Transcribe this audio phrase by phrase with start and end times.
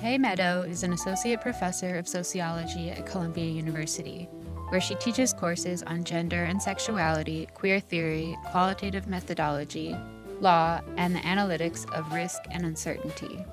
[0.00, 4.28] Tey Meadow is an associate professor of sociology at Columbia University,
[4.68, 9.96] where she teaches courses on gender and sexuality, queer theory, qualitative methodology,
[10.40, 13.44] law, and the analytics of risk and uncertainty.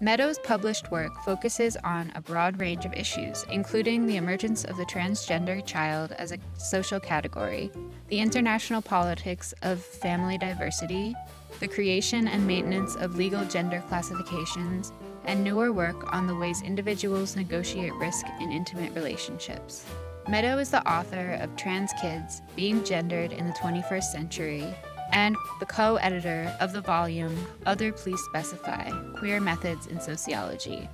[0.00, 4.86] Meadows' published work focuses on a broad range of issues, including the emergence of the
[4.86, 7.70] transgender child as a social category,
[8.08, 11.14] the international politics of family diversity,
[11.58, 14.92] the creation and maintenance of legal gender classifications,
[15.24, 19.84] and newer work on the ways individuals negotiate risk in intimate relationships.
[20.28, 24.74] Meadow is the author of Trans Kids Being Gendered in the 21st Century
[25.12, 27.36] and the co editor of the volume
[27.66, 30.88] Other Please Specify Queer Methods in Sociology.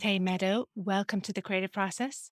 [0.00, 2.30] Tey, Meadow, welcome to the creative process.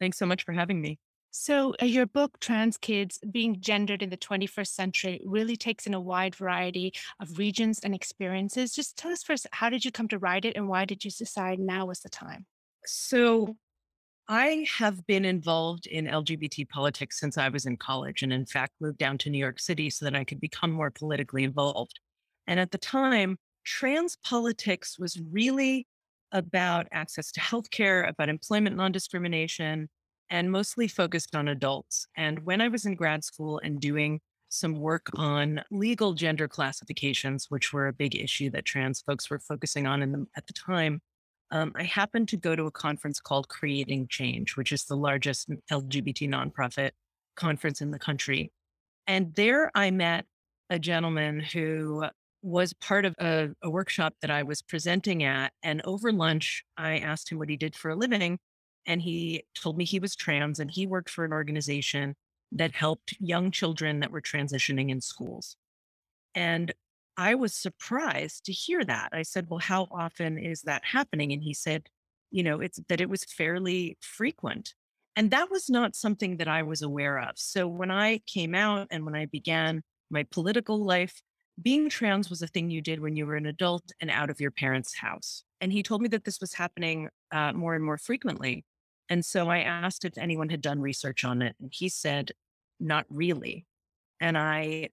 [0.00, 0.98] Thanks so much for having me.
[1.30, 5.92] So, uh, your book, Trans Kids Being Gendered in the 21st Century, really takes in
[5.92, 8.74] a wide variety of regions and experiences.
[8.74, 11.10] Just tell us first, how did you come to write it and why did you
[11.10, 12.46] decide now was the time?
[12.86, 13.56] So,
[14.28, 18.72] I have been involved in LGBT politics since I was in college, and in fact,
[18.80, 22.00] moved down to New York City so that I could become more politically involved.
[22.46, 25.86] And at the time, trans politics was really
[26.32, 29.88] about access to healthcare, about employment non discrimination,
[30.30, 32.06] and mostly focused on adults.
[32.16, 37.46] And when I was in grad school and doing some work on legal gender classifications,
[37.48, 41.00] which were a big issue that trans folks were focusing on the, at the time,
[41.50, 45.48] um, I happened to go to a conference called Creating Change, which is the largest
[45.70, 46.90] LGBT nonprofit
[47.36, 48.50] conference in the country.
[49.06, 50.26] And there I met
[50.70, 52.06] a gentleman who
[52.42, 55.52] was part of a, a, workshop that I was presenting at.
[55.62, 58.38] And over lunch, I asked him what he did for a living.
[58.86, 62.14] And he told me he was trans and he worked for an organization
[62.52, 65.56] that helped young children that were transitioning in schools.
[66.34, 66.72] And
[67.16, 69.08] I was surprised to hear that.
[69.12, 71.32] I said, Well, how often is that happening?
[71.32, 71.88] And he said,
[72.30, 74.74] You know, it's that it was fairly frequent.
[75.16, 77.32] And that was not something that I was aware of.
[77.36, 81.22] So when I came out and when I began my political life,
[81.60, 84.40] being trans was a thing you did when you were an adult and out of
[84.40, 85.42] your parents' house.
[85.62, 88.66] And he told me that this was happening uh, more and more frequently.
[89.08, 91.54] And so I asked if anyone had done research on it.
[91.60, 92.32] And he said,
[92.80, 93.66] Not really.
[94.20, 94.90] And I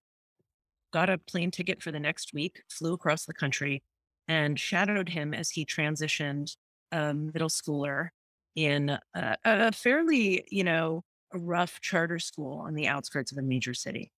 [0.91, 3.83] got a plane ticket for the next week, flew across the country,
[4.27, 6.55] and shadowed him as he transitioned
[6.91, 8.09] a middle schooler
[8.55, 11.03] in a, a fairly, you know,
[11.33, 14.11] rough charter school on the outskirts of a major city.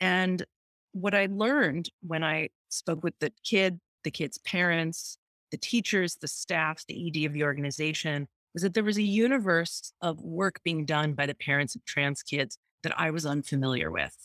[0.00, 0.44] And
[0.92, 5.18] what I learned when I spoke with the kid, the kid's parents,
[5.50, 9.92] the teachers, the staff, the ED of the organization was that there was a universe
[10.00, 14.16] of work being done by the parents of trans kids that I was unfamiliar with.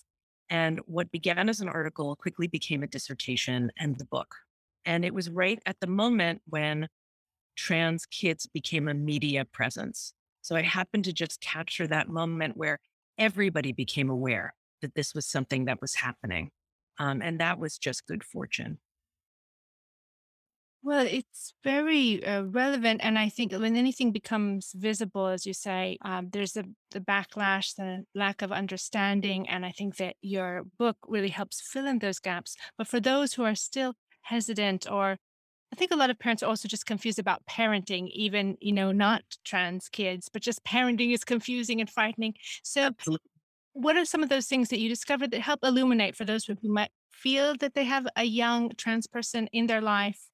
[0.50, 4.34] And what began as an article quickly became a dissertation and the book.
[4.86, 6.88] And it was right at the moment when
[7.58, 10.14] trans kids became a media presence.
[10.42, 12.80] So I happened to just capture that moment where
[13.18, 16.52] everybody became aware that this was something that was happening.
[17.00, 18.78] Um, and that was just good fortune.
[20.84, 25.98] Well, it's very uh, relevant, and I think when anything becomes visible, as you say,
[26.02, 30.98] um, there's the the backlash, the lack of understanding, and I think that your book
[31.08, 32.56] really helps fill in those gaps.
[32.78, 35.18] But for those who are still hesitant, or
[35.74, 38.92] I think a lot of parents are also just confused about parenting, even you know,
[38.94, 42.36] not trans kids, but just parenting is confusing and frightening.
[42.64, 43.32] So, Absolutely.
[43.74, 46.58] what are some of those things that you discovered that help illuminate for those who
[46.64, 50.31] might feel that they have a young trans person in their life?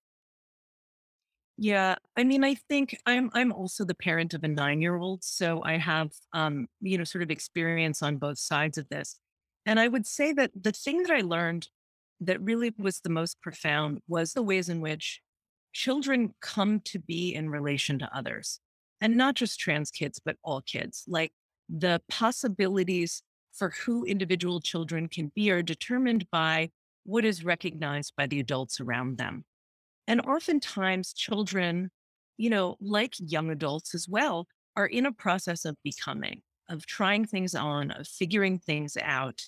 [1.57, 5.77] Yeah, I mean, I think I'm I'm also the parent of a nine-year-old, so I
[5.77, 9.17] have um, you know, sort of experience on both sides of this.
[9.65, 11.67] And I would say that the thing that I learned
[12.21, 15.21] that really was the most profound was the ways in which
[15.73, 18.59] children come to be in relation to others.
[19.01, 21.03] And not just trans kids, but all kids.
[21.07, 21.31] Like
[21.69, 23.21] the possibilities
[23.53, 26.69] for who individual children can be are determined by
[27.03, 29.43] what is recognized by the adults around them.
[30.07, 31.91] And oftentimes, children,
[32.37, 37.25] you know, like young adults as well, are in a process of becoming, of trying
[37.25, 39.41] things on, of figuring things out.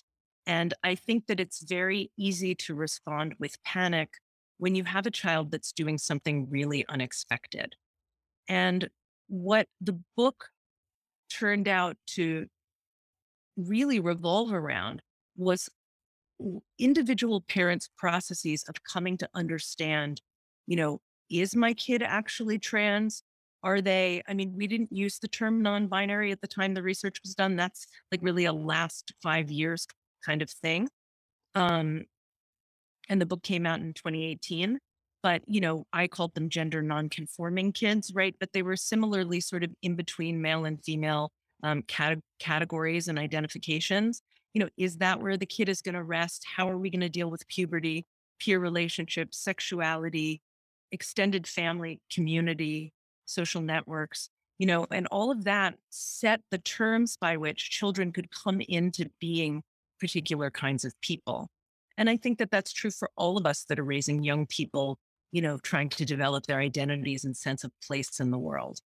[0.46, 4.10] And I think that it's very easy to respond with panic
[4.58, 7.76] when you have a child that's doing something really unexpected.
[8.48, 8.90] And
[9.28, 10.48] what the book
[11.30, 12.46] turned out to
[13.56, 15.00] really revolve around
[15.36, 15.68] was
[16.78, 20.20] individual parents' processes of coming to understand
[20.70, 23.24] you know, is my kid actually trans?
[23.64, 26.82] Are they, I mean, we didn't use the term non binary at the time the
[26.82, 27.56] research was done.
[27.56, 29.86] That's like really a last five years
[30.24, 30.88] kind of thing.
[31.56, 32.04] Um,
[33.08, 34.78] and the book came out in 2018
[35.22, 39.64] but you know i called them gender non-conforming kids right but they were similarly sort
[39.64, 41.30] of in between male and female
[41.62, 44.22] um, cat- categories and identifications
[44.54, 47.00] you know is that where the kid is going to rest how are we going
[47.00, 48.06] to deal with puberty
[48.38, 50.40] peer relationships sexuality
[50.92, 52.92] extended family community
[53.26, 54.28] social networks
[54.58, 59.08] you know and all of that set the terms by which children could come into
[59.20, 59.62] being
[60.00, 61.48] particular kinds of people
[61.96, 64.98] and i think that that's true for all of us that are raising young people
[65.32, 68.80] you know, trying to develop their identities and sense of place in the world.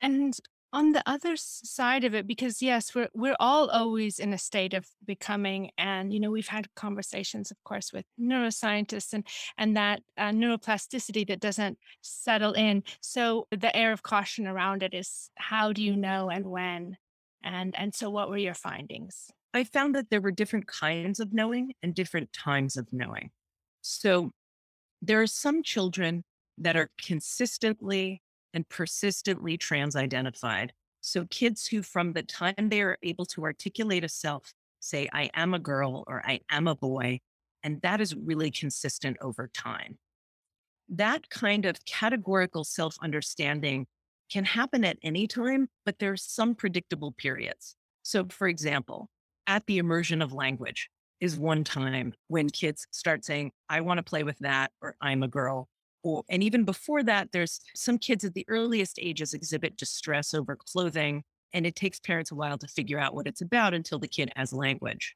[0.00, 0.36] And
[0.72, 4.74] on the other side of it, because yes, we're we're all always in a state
[4.74, 9.26] of becoming, and you know, we've had conversations, of course, with neuroscientists and
[9.58, 12.82] and that uh, neuroplasticity that doesn't settle in.
[13.00, 16.96] So the air of caution around it is how do you know and when,
[17.44, 19.30] and and so what were your findings?
[19.54, 23.30] I found that there were different kinds of knowing and different times of knowing.
[23.82, 24.30] So
[25.02, 26.24] there are some children
[26.56, 28.22] that are consistently
[28.54, 30.72] and persistently trans identified.
[31.00, 35.30] So kids who, from the time they are able to articulate a self, say, I
[35.34, 37.20] am a girl or I am a boy,
[37.62, 39.98] and that is really consistent over time.
[40.88, 43.86] That kind of categorical self understanding
[44.30, 47.76] can happen at any time, but there are some predictable periods.
[48.02, 49.08] So, for example,
[49.46, 50.88] at the immersion of language,
[51.22, 55.22] is one time when kids start saying, I want to play with that, or I'm
[55.22, 55.68] a girl.
[56.02, 60.56] Or, and even before that, there's some kids at the earliest ages exhibit distress over
[60.56, 61.22] clothing,
[61.52, 64.32] and it takes parents a while to figure out what it's about until the kid
[64.34, 65.14] has language.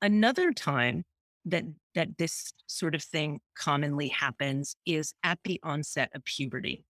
[0.00, 1.04] Another time
[1.44, 1.64] that
[1.94, 6.84] that this sort of thing commonly happens is at the onset of puberty.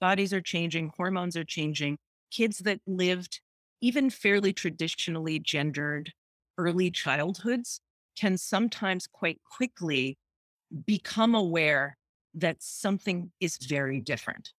[0.00, 1.98] Bodies are changing, hormones are changing.
[2.30, 3.40] Kids that lived
[3.80, 6.12] even fairly traditionally gendered
[6.56, 7.80] early childhoods
[8.18, 10.18] can sometimes quite quickly
[10.86, 11.96] become aware
[12.34, 14.50] that something is very different.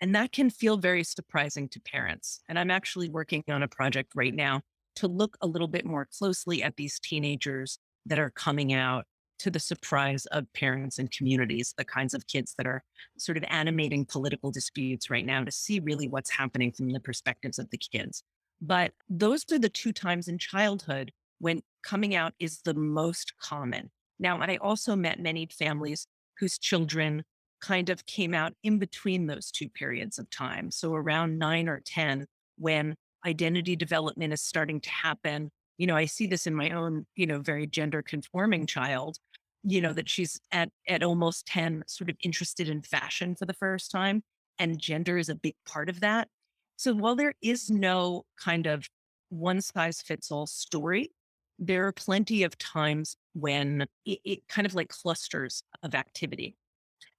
[0.00, 2.40] And that can feel very surprising to parents.
[2.48, 4.62] And I'm actually working on a project right now
[4.96, 9.04] to look a little bit more closely at these teenagers that are coming out
[9.38, 12.82] to the surprise of parents and communities, the kinds of kids that are
[13.18, 17.58] sort of animating political disputes right now to see really what's happening from the perspectives
[17.58, 18.22] of the kids.
[18.60, 23.90] But those are the two times in childhood when coming out is the most common.
[24.20, 26.06] Now, I also met many families
[26.38, 27.22] whose children
[27.60, 30.70] kind of came out in between those two periods of time.
[30.70, 32.26] So around nine or 10,
[32.58, 35.50] when identity development is starting to happen.
[35.78, 39.18] You know, I see this in my own, you know, very gender conforming child,
[39.62, 43.54] you know, that she's at, at almost 10, sort of interested in fashion for the
[43.54, 44.22] first time.
[44.58, 46.28] And gender is a big part of that.
[46.76, 48.88] So while there is no kind of
[49.28, 51.10] one size fits all story,
[51.58, 56.56] there are plenty of times when it, it kind of like clusters of activity.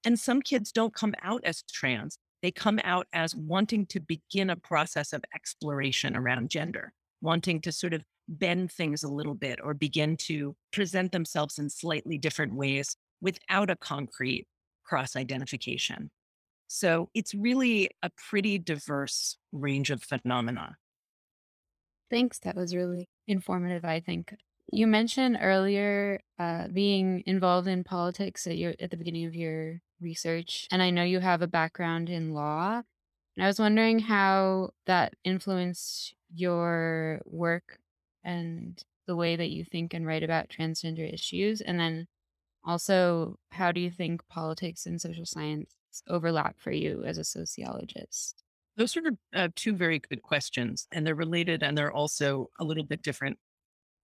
[0.06, 4.50] And some kids don't come out as trans, they come out as wanting to begin
[4.50, 9.60] a process of exploration around gender, wanting to sort of bend things a little bit
[9.64, 14.46] or begin to present themselves in slightly different ways without a concrete
[14.84, 16.12] cross identification.
[16.68, 20.76] So it's really a pretty diverse range of phenomena.
[22.10, 22.40] Thanks.
[22.40, 24.36] That was really informative, I think.
[24.72, 29.82] You mentioned earlier uh, being involved in politics at your at the beginning of your
[30.00, 32.82] research, and I know you have a background in law.
[33.36, 37.80] And I was wondering how that influenced your work
[38.24, 42.08] and the way that you think and write about transgender issues, and then
[42.64, 45.76] also how do you think politics and social science
[46.08, 48.44] overlap for you as a sociologist?
[48.78, 49.04] Those are
[49.36, 53.38] uh, two very good questions, and they're related and they're also a little bit different.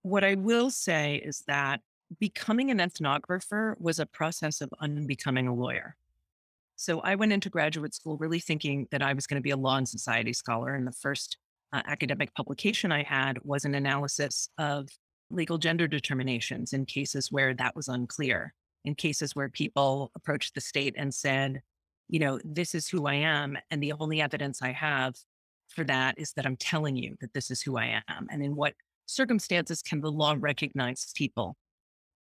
[0.02, 1.80] What I will say is that
[2.18, 5.96] becoming an ethnographer was a process of unbecoming a lawyer.
[6.76, 9.56] So I went into graduate school really thinking that I was going to be a
[9.56, 10.74] law and society scholar.
[10.74, 11.36] And the first
[11.72, 14.88] uh, academic publication I had was an analysis of
[15.30, 18.54] legal gender determinations in cases where that was unclear,
[18.84, 21.60] in cases where people approached the state and said,
[22.08, 23.56] you know, this is who I am.
[23.70, 25.14] And the only evidence I have
[25.68, 28.26] for that is that I'm telling you that this is who I am.
[28.30, 28.74] And in what
[29.10, 31.56] circumstances can the law recognize people?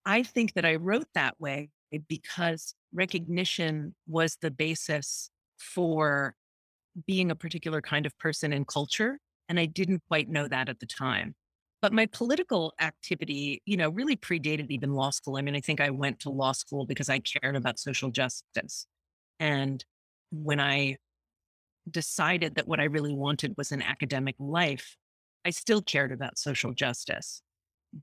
[0.07, 1.71] I think that I wrote that way
[2.09, 6.35] because recognition was the basis for
[7.07, 9.19] being a particular kind of person in culture.
[9.49, 11.35] And I didn't quite know that at the time.
[11.83, 15.37] But my political activity, you know, really predated even law school.
[15.37, 18.87] I mean, I think I went to law school because I cared about social justice.
[19.39, 19.85] And
[20.31, 20.97] when I
[21.91, 24.97] decided that what I really wanted was an academic life,
[25.45, 27.43] I still cared about social justice.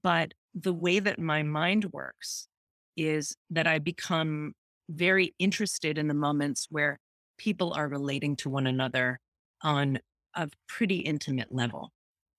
[0.03, 2.47] But the way that my mind works
[2.95, 4.53] is that I become
[4.89, 6.99] very interested in the moments where
[7.37, 9.19] people are relating to one another
[9.63, 9.99] on
[10.35, 11.91] a pretty intimate level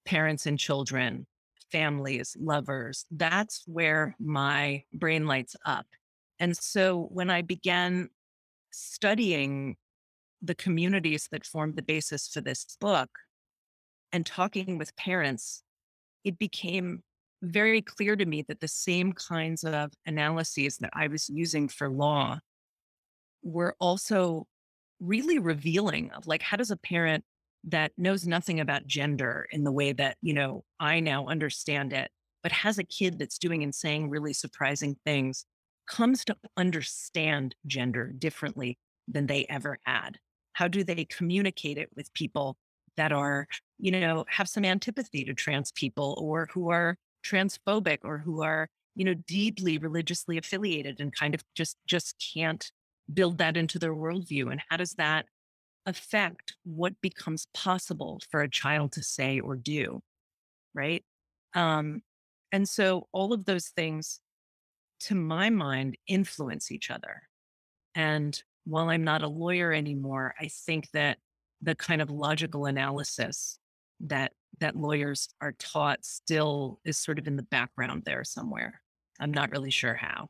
[0.04, 1.26] parents and children,
[1.70, 3.06] families, lovers.
[3.10, 5.86] That's where my brain lights up.
[6.40, 8.08] And so when I began
[8.72, 9.76] studying
[10.40, 13.10] the communities that formed the basis for this book
[14.12, 15.62] and talking with parents,
[16.24, 17.02] it became
[17.42, 21.88] very clear to me that the same kinds of analyses that I was using for
[21.90, 22.38] law
[23.42, 24.46] were also
[25.00, 27.24] really revealing of like how does a parent
[27.64, 32.10] that knows nothing about gender in the way that, you know, I now understand it,
[32.42, 35.44] but has a kid that's doing and saying really surprising things,
[35.88, 38.78] comes to understand gender differently
[39.08, 40.18] than they ever had.
[40.54, 42.56] How do they communicate it with people
[42.96, 43.46] that are,
[43.78, 48.68] you know, have some antipathy to trans people or who are transphobic or who are,
[48.94, 52.70] you know, deeply religiously affiliated and kind of just just can't
[53.12, 54.50] build that into their worldview?
[54.50, 55.26] And how does that
[55.86, 60.00] affect what becomes possible for a child to say or do?
[60.74, 61.04] Right.
[61.54, 62.02] Um,
[62.52, 64.20] and so all of those things,
[65.00, 67.22] to my mind, influence each other.
[67.94, 71.18] And while I'm not a lawyer anymore, I think that
[71.62, 73.58] the kind of logical analysis
[74.00, 78.82] that that lawyers are taught still is sort of in the background there somewhere.
[79.18, 80.28] I'm not really sure how.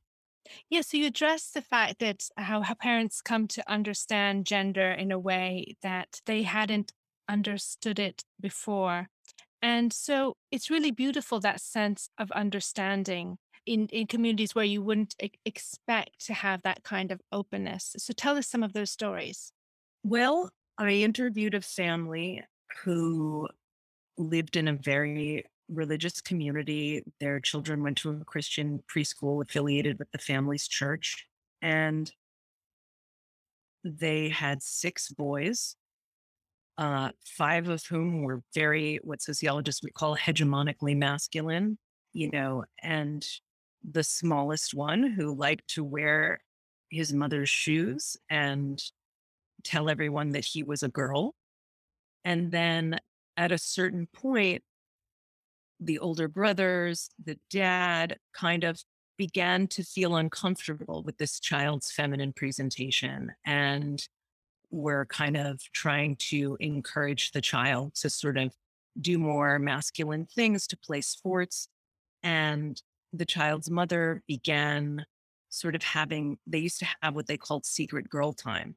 [0.71, 5.13] Yeah, so you address the fact that how, how parents come to understand gender in
[5.13, 6.93] a way that they hadn't
[7.29, 9.09] understood it before.
[9.61, 15.15] And so it's really beautiful that sense of understanding in, in communities where you wouldn't
[15.23, 17.95] e- expect to have that kind of openness.
[17.99, 19.53] So tell us some of those stories.
[20.03, 22.43] Well, I interviewed a family
[22.85, 23.49] who
[24.19, 27.03] lived in a very religious community.
[27.21, 31.27] Their children went to a Christian preschool affiliated with the family's church.
[31.61, 32.11] And
[33.85, 35.77] they had six boys,
[36.79, 41.79] uh, five of whom were very, what sociologists would call hegemonically masculine,
[42.13, 43.27] you know, and
[43.89, 46.41] the smallest one who liked to wear
[46.91, 48.83] his mother's shoes and
[49.65, 51.35] tell everyone that he was a girl.
[52.25, 52.99] And then
[53.37, 54.63] at a certain point,
[55.81, 58.81] the older brothers, the dad kind of
[59.19, 64.07] began to feel uncomfortable with this child's feminine presentation and
[64.71, 68.55] were kind of trying to encourage the child to sort of
[69.01, 71.69] do more masculine things, to play sports.
[72.23, 72.81] And
[73.13, 75.05] the child's mother began
[75.51, 78.77] sort of having, they used to have what they called secret girl time,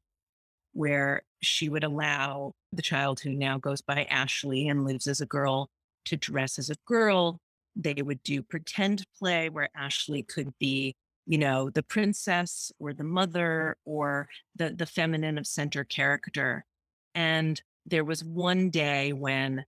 [0.76, 5.26] where she would allow the child who now goes by Ashley and lives as a
[5.26, 5.70] girl
[6.04, 7.40] to dress as a girl.
[7.78, 13.06] They would do pretend play where Ashley could be, you know, the princess or the
[13.06, 16.66] mother or the, the feminine of center character.
[17.14, 19.64] And there was one day when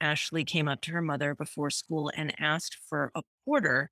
[0.00, 3.90] Ashley came up to her mother before school and asked for a quarter.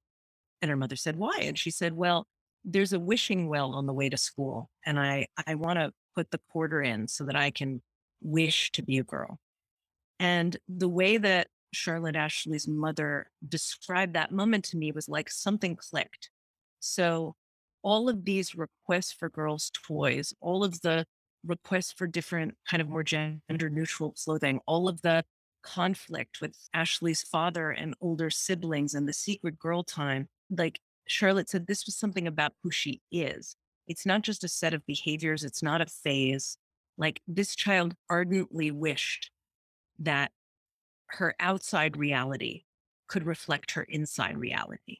[0.61, 1.39] And her mother said, Why?
[1.43, 2.27] And she said, Well,
[2.65, 4.71] there's a wishing well on the way to school.
[4.85, 7.83] And I, I want to put the quarter in so that I can
[8.23, 9.39] wish to be a girl.
[10.19, 15.77] And the way that Charlotte Ashley's mother described that moment to me was like something
[15.77, 16.31] clicked.
[16.81, 17.37] So,
[17.83, 21.07] all of these requests for girls' toys, all of the
[21.45, 25.25] requests for different kind of more gender neutral clothing, all of the
[25.63, 31.67] conflict with Ashley's father and older siblings and the secret girl time, like Charlotte said,
[31.67, 33.57] this was something about who she is.
[33.87, 36.59] It's not just a set of behaviors, it's not a phase.
[36.99, 39.31] Like this child ardently wished
[39.99, 40.33] that
[41.09, 42.65] her outside reality
[43.09, 44.99] could reflect her inside reality.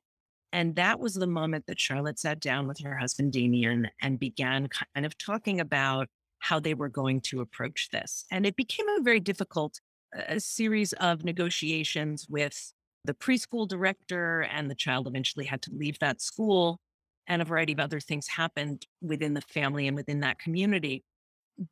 [0.53, 4.69] And that was the moment that Charlotte sat down with her husband, Damien, and began
[4.69, 8.25] kind of talking about how they were going to approach this.
[8.31, 9.81] And it became a very difficult
[10.15, 12.73] a series of negotiations with
[13.05, 16.81] the preschool director, and the child eventually had to leave that school.
[17.29, 21.05] And a variety of other things happened within the family and within that community.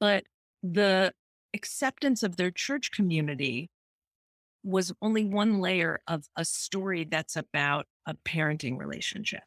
[0.01, 0.25] But
[0.63, 1.13] the
[1.55, 3.71] acceptance of their church community
[4.65, 9.43] was only one layer of a story that's about a parenting relationship,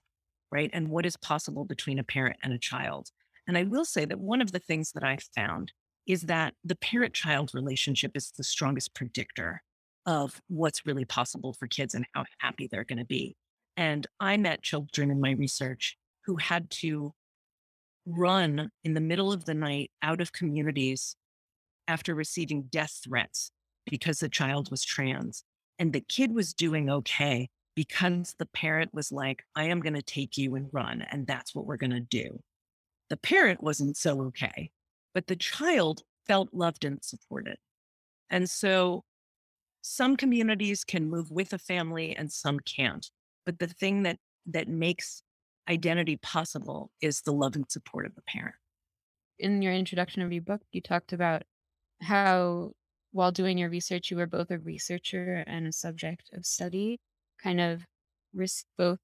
[0.51, 0.69] right?
[0.73, 3.09] And what is possible between a parent and a child.
[3.47, 5.71] And I will say that one of the things that I found
[6.05, 9.61] is that the parent child relationship is the strongest predictor
[10.05, 13.35] of what's really possible for kids and how happy they're going to be.
[13.77, 17.13] And I met children in my research who had to
[18.05, 21.15] run in the middle of the night out of communities
[21.87, 23.51] after receiving death threats
[23.85, 25.43] because the child was trans.
[25.79, 30.01] And the kid was doing okay, because the parent was like, I am going to
[30.01, 32.39] take you and run, and that's what we're going to do.
[33.09, 34.71] The parent wasn't so okay,
[35.13, 37.57] but the child felt loved and supported.
[38.29, 39.03] And so
[39.81, 43.09] some communities can move with a family and some can't.
[43.47, 45.23] But the thing that that makes
[45.69, 48.55] identity possible is the love and support of the parent.
[49.39, 51.43] In your introduction of your book, you talked about
[52.01, 52.73] how
[53.13, 56.99] while doing your research, you were both a researcher and a subject of study,
[57.41, 57.83] kind of
[58.33, 58.99] risk both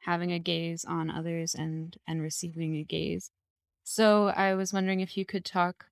[0.00, 3.30] having a gaze on others and and receiving a gaze.
[3.84, 5.84] So I was wondering if you could talk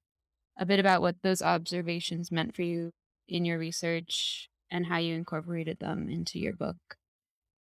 [0.58, 2.92] a bit about what those observations meant for you
[3.28, 6.96] in your research and how you incorporated them into your book.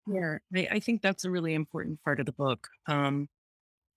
[0.08, 2.68] Yeah, I, I think that's a really important part of the book.
[2.88, 3.28] Um,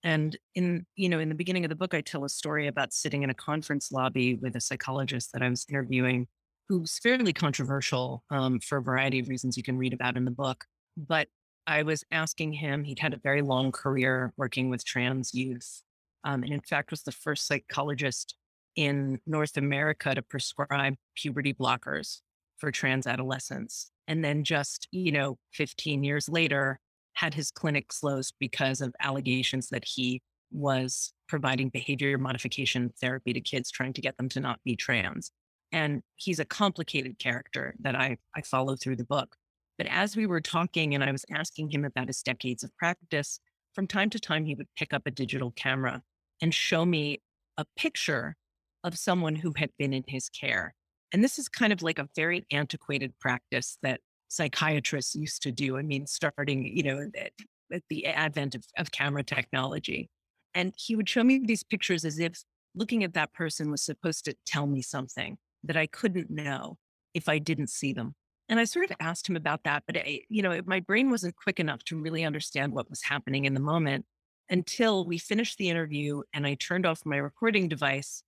[0.04, 2.92] and in you know, in the beginning of the book, I tell a story about
[2.92, 6.28] sitting in a conference lobby with a psychologist that I was interviewing,
[6.68, 10.30] who's fairly controversial um, for a variety of reasons you can read about in the
[10.30, 10.66] book.
[10.96, 11.28] But
[11.66, 15.82] I was asking him; he'd had a very long career working with trans youth,
[16.24, 18.36] um, and in fact, was the first psychologist
[18.76, 22.20] in North America to prescribe puberty blockers
[22.58, 23.90] for trans adolescents.
[24.08, 26.78] And then just, you know, 15 years later,
[27.14, 30.22] had his clinic closed because of allegations that he
[30.52, 35.30] was providing behavior modification therapy to kids, trying to get them to not be trans.
[35.72, 39.34] And he's a complicated character that I, I follow through the book.
[39.78, 43.40] But as we were talking and I was asking him about his decades of practice,
[43.74, 46.02] from time to time, he would pick up a digital camera
[46.40, 47.20] and show me
[47.58, 48.36] a picture
[48.84, 50.74] of someone who had been in his care.
[51.12, 55.78] And this is kind of like a very antiquated practice that psychiatrists used to do.
[55.78, 57.32] I mean, starting, you know, at,
[57.72, 60.10] at the advent of, of camera technology.
[60.54, 62.42] And he would show me these pictures as if
[62.74, 66.76] looking at that person was supposed to tell me something that I couldn't know
[67.14, 68.14] if I didn't see them.
[68.48, 71.34] And I sort of asked him about that, but I, you know, my brain wasn't
[71.36, 74.04] quick enough to really understand what was happening in the moment
[74.48, 78.22] until we finished the interview and I turned off my recording device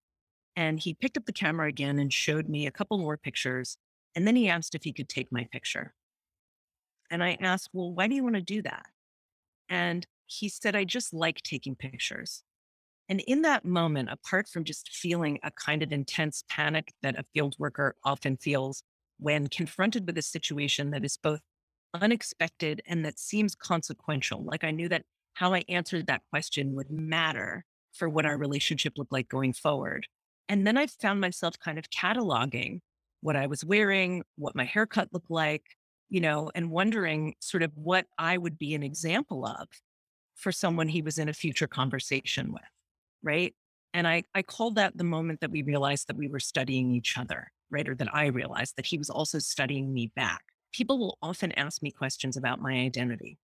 [0.59, 3.77] and he picked up the camera again and showed me a couple more pictures.
[4.17, 5.95] And then he asked if he could take my picture.
[7.13, 8.87] And I asked, Well, why do you want to do that?
[9.69, 12.43] And he said, I just like taking pictures.
[13.09, 17.25] And in that moment, apart from just feeling a kind of intense panic that a
[17.33, 18.83] field worker often feels
[19.21, 21.41] when confronted with a situation that is both
[21.95, 26.91] unexpected and that seems consequential, like I knew that how I answered that question would
[26.91, 30.09] matter for what our relationship looked like going forward.
[30.49, 32.81] And then I found myself kind of cataloging
[33.21, 35.65] what I was wearing, what my haircut looked like,
[36.09, 39.69] you know, and wondering sort of what I would be an example of
[40.37, 42.63] for someone he was in a future conversation with.
[43.23, 43.55] Right.
[43.93, 47.19] And I, I called that the moment that we realized that we were studying each
[47.19, 47.89] other, right?
[47.89, 50.43] Or that I realized that he was also studying me back.
[50.73, 53.39] People will often ask me questions about my identity.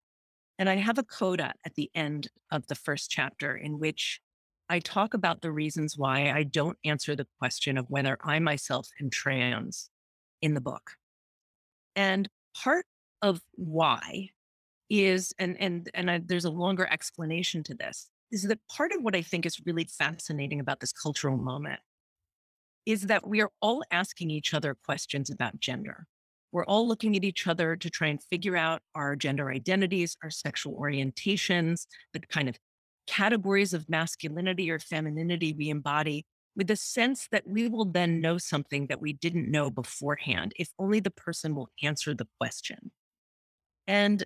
[0.57, 4.21] And I have a coda at the end of the first chapter in which
[4.69, 8.87] I talk about the reasons why I don't answer the question of whether I myself
[8.99, 9.89] am trans
[10.41, 10.91] in the book.
[11.95, 12.85] And part
[13.21, 14.29] of why
[14.89, 19.01] is, and and and I, there's a longer explanation to this, is that part of
[19.01, 21.79] what I think is really fascinating about this cultural moment
[22.85, 26.05] is that we are all asking each other questions about gender.
[26.51, 30.29] We're all looking at each other to try and figure out our gender identities, our
[30.29, 32.57] sexual orientations, the kind of
[33.07, 38.37] categories of masculinity or femininity we embody with the sense that we will then know
[38.37, 42.91] something that we didn't know beforehand if only the person will answer the question.
[43.87, 44.23] And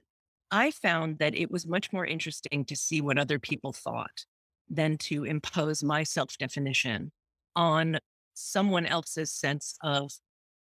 [0.51, 4.25] I found that it was much more interesting to see what other people thought
[4.69, 7.11] than to impose my self definition
[7.55, 7.99] on
[8.33, 10.11] someone else's sense of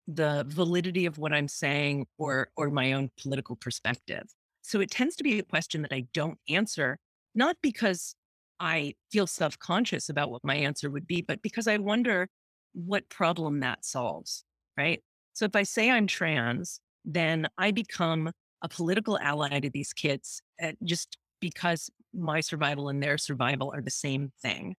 [0.07, 4.23] the validity of what I'm saying or or my own political perspective.
[4.61, 6.99] So it tends to be a question that I don't answer
[7.35, 8.15] not because
[8.59, 12.29] I feel self conscious about what my answer would be, but because I wonder
[12.73, 14.43] what problem that solves.
[14.77, 15.03] Right.
[15.33, 20.41] So if I say I'm trans, then I become a political ally to these kids
[20.61, 24.75] uh, just because my survival and their survival are the same thing.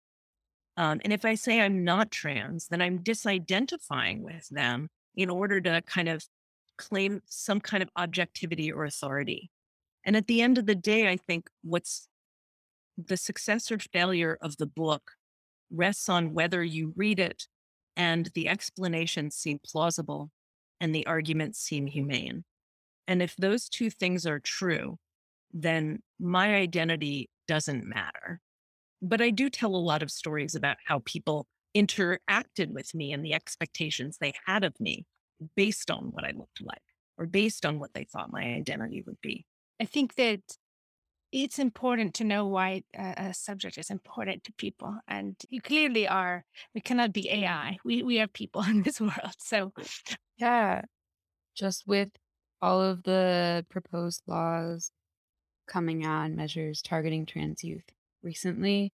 [0.76, 5.60] Um, and if I say I'm not trans, then I'm disidentifying with them in order
[5.60, 6.24] to kind of
[6.76, 9.50] claim some kind of objectivity or authority.
[10.04, 12.08] And at the end of the day, I think what's
[12.96, 15.12] the success or failure of the book
[15.70, 17.46] rests on whether you read it
[17.96, 20.30] and the explanations seem plausible
[20.80, 22.44] and the arguments seem humane.
[23.08, 24.98] And if those two things are true,
[25.52, 28.40] then my identity doesn't matter.
[29.00, 33.24] But I do tell a lot of stories about how people interacted with me and
[33.24, 35.04] the expectations they had of me
[35.54, 36.82] based on what I looked like.
[37.18, 39.44] or based on what they thought my identity would be.
[39.80, 40.40] I think that
[41.32, 44.96] it's important to know why a, a subject is important to people.
[45.08, 47.78] And you clearly are, we cannot be AI.
[47.84, 49.34] We, we are people in this world.
[49.38, 49.72] So,
[50.36, 50.82] yeah,
[51.56, 52.10] just with
[52.62, 54.90] all of the proposed laws
[55.66, 57.90] coming on, measures targeting trans youth
[58.22, 58.92] recently,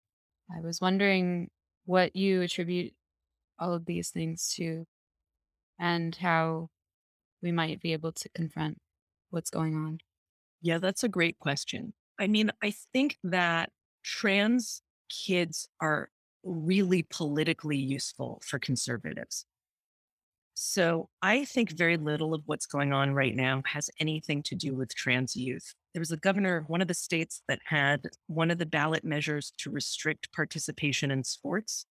[0.55, 1.51] I was wondering
[1.85, 2.93] what you attribute
[3.59, 4.85] all of these things to
[5.79, 6.69] and how
[7.43, 8.79] we might be able to confront
[9.31, 9.99] what's going on.
[10.61, 11.93] Yeah, that's a great question.
[12.19, 13.71] I mean, I think that
[14.05, 16.11] trans kids are
[16.45, 19.45] really politically useful for conservatives.
[20.55, 24.75] So I think very little of what's going on right now has anything to do
[24.75, 25.73] with trans youth.
[25.95, 29.05] There was a governor of one of the states that had one of the ballot
[29.05, 31.87] measures to restrict participation in sports.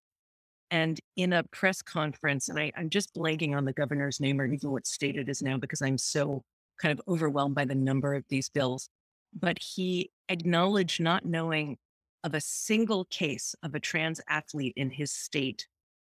[0.70, 4.44] And in a press conference, and I, am just blanking on the governor's name or
[4.44, 6.42] even what state it is now because I'm so
[6.78, 8.90] kind of overwhelmed by the number of these bills.
[9.32, 11.78] But he acknowledged not knowing
[12.24, 15.66] of a single case of a trans athlete in his state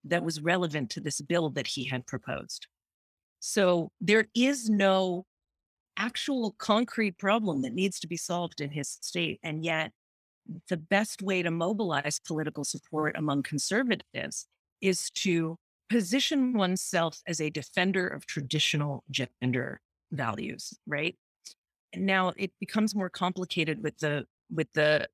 [0.04, 2.66] that was relevant to this bill that he had proposed.
[3.40, 5.26] So there is no
[5.96, 9.38] actual concrete problem that needs to be solved in his state.
[9.42, 9.92] And yet,
[10.68, 14.46] the best way to mobilize political support among conservatives
[14.80, 15.58] is to
[15.90, 21.16] position oneself as a defender of traditional gender values, right?
[21.96, 25.08] Now it becomes more complicated with the with the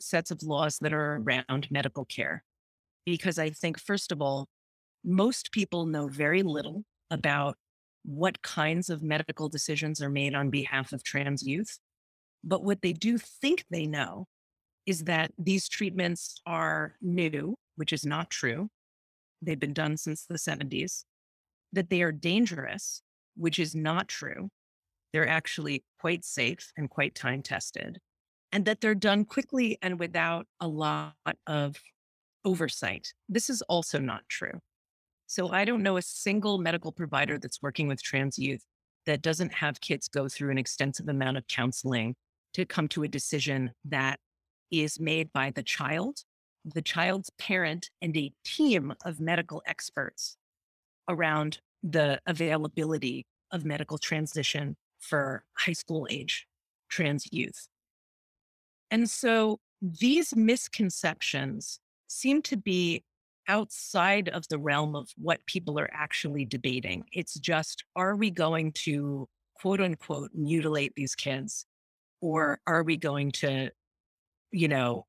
[0.00, 2.44] sets of laws that are around medical care.
[3.04, 4.48] Because I think first of all,
[5.04, 7.56] most people know very little about
[8.04, 11.78] what kinds of medical decisions are made on behalf of trans youth.
[12.44, 14.26] But what they do think they know
[14.86, 18.68] is that these treatments are new, which is not true.
[19.42, 21.04] They've been done since the 70s,
[21.72, 23.02] that they are dangerous,
[23.36, 24.48] which is not true.
[25.12, 27.98] They're actually quite safe and quite time tested,
[28.52, 31.14] and that they're done quickly and without a lot
[31.46, 31.76] of
[32.44, 33.12] oversight.
[33.28, 34.60] This is also not true.
[35.26, 38.62] So I don't know a single medical provider that's working with trans youth
[39.06, 42.14] that doesn't have kids go through an extensive amount of counseling
[42.54, 44.18] to come to a decision that
[44.70, 46.20] is made by the child,
[46.64, 50.36] the child's parent, and a team of medical experts
[51.08, 54.76] around the availability of medical transition
[55.08, 56.46] for high school age
[56.88, 57.68] trans youth.
[58.90, 63.04] And so these misconceptions seem to be
[63.48, 67.04] outside of the realm of what people are actually debating.
[67.12, 71.66] It's just, are we going to quote unquote mutilate these kids?
[72.20, 73.70] Or are we going to
[74.56, 75.06] you know,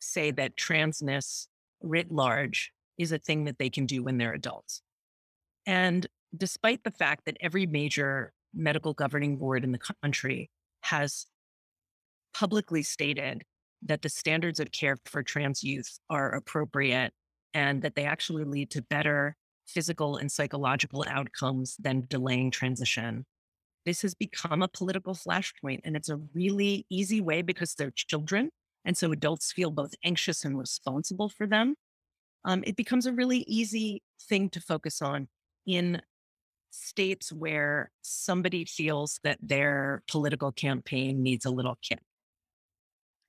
[0.00, 1.46] say that transness
[1.80, 4.82] writ large is a thing that they can do when they're adults.
[5.66, 10.50] And despite the fact that every major medical governing board in the country
[10.82, 11.26] has
[12.34, 13.42] publicly stated
[13.82, 17.12] that the standards of care for trans youth are appropriate
[17.54, 19.36] and that they actually lead to better
[19.66, 23.24] physical and psychological outcomes than delaying transition.
[23.84, 28.50] This has become a political flashpoint, and it's a really easy way because they're children
[28.84, 31.74] and so adults feel both anxious and responsible for them.
[32.44, 35.28] Um, it becomes a really easy thing to focus on
[35.66, 36.02] in
[36.72, 42.00] states where somebody feels that their political campaign needs a little kick.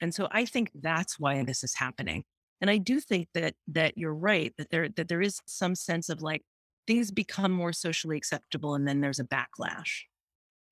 [0.01, 2.23] And so I think that's why this is happening.
[2.61, 6.09] And I do think that that you're right that there that there is some sense
[6.09, 6.43] of like
[6.87, 10.03] things become more socially acceptable and then there's a backlash.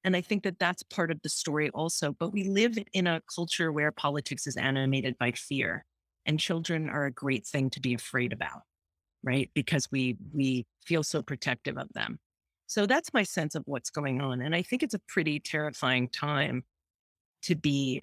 [0.03, 2.13] And I think that that's part of the story also.
[2.17, 5.85] But we live in a culture where politics is animated by fear,
[6.25, 8.61] and children are a great thing to be afraid about,
[9.23, 9.49] right?
[9.53, 12.19] Because we we feel so protective of them.
[12.71, 16.07] So that's my sense of what's going on, and I think it's a pretty terrifying
[16.07, 16.63] time
[17.41, 18.01] to be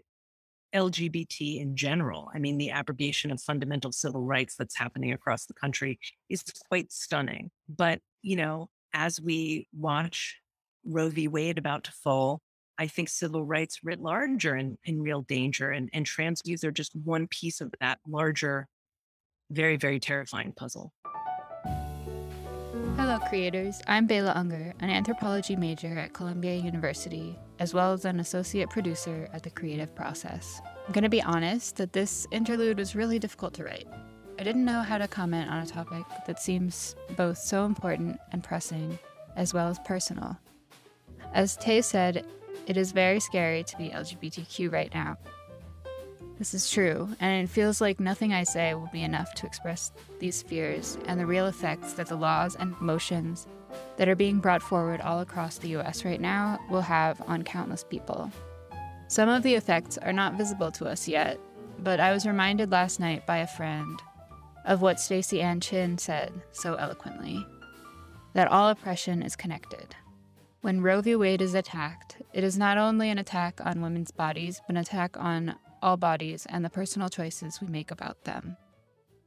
[0.75, 2.29] LGBT in general.
[2.35, 6.93] I mean, the abrogation of fundamental civil rights that's happening across the country is quite
[6.93, 7.51] stunning.
[7.67, 10.37] But you know, as we watch
[10.85, 11.29] Roe v.
[11.29, 12.43] Wade about to fall,
[12.77, 15.71] I think civil rights writ large are in, in real danger.
[15.71, 18.69] And, and trans youth are just one piece of that larger,
[19.51, 20.93] very, very terrifying puzzle.
[23.21, 23.81] Creators.
[23.87, 29.29] I'm Bela Unger, an anthropology major at Columbia University, as well as an associate producer
[29.33, 30.61] at The Creative Process.
[30.87, 33.87] I'm going to be honest that this interlude was really difficult to write.
[34.39, 38.45] I didn't know how to comment on a topic that seems both so important and
[38.45, 38.99] pressing,
[39.37, 40.39] as well as personal.
[41.35, 42.27] As Tey said,
[42.67, 45.17] it is very scary to be LGBTQ right now.
[46.38, 49.90] This is true, and it feels like nothing I say will be enough to express
[50.20, 53.48] these fears and the real effects that the laws and motions
[53.96, 57.83] that are being brought forward all across the US right now will have on countless
[57.83, 58.31] people.
[59.09, 61.40] Some of the effects are not visible to us yet,
[61.81, 64.01] but I was reminded last night by a friend
[64.64, 67.44] of what Staceyann Chin said so eloquently
[68.35, 69.96] that all oppression is connected.
[70.61, 71.16] When Roe v.
[71.16, 75.16] Wade is attacked, it is not only an attack on women's bodies, but an attack
[75.18, 78.57] on all bodies and the personal choices we make about them.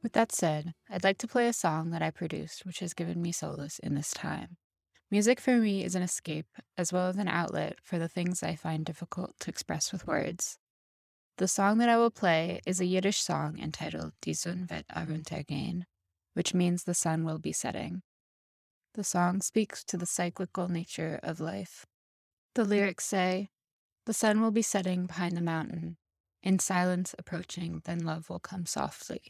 [0.02, 3.22] With that said, I'd like to play a song that I produced, which has given
[3.22, 4.56] me solace in this time.
[5.10, 8.56] Music for me is an escape, as well as an outlet for the things I
[8.56, 10.58] find difficult to express with words.
[11.38, 15.84] The song that I will play is a Yiddish song entitled Die Sonne wird heruntergehen,
[16.34, 18.02] which means the sun will be setting.
[18.94, 21.86] The song speaks to the cyclical nature of life.
[22.54, 23.50] The lyrics say,
[24.06, 25.96] The sun will be setting behind the mountain,
[26.42, 29.22] in silence approaching, then love will come softly.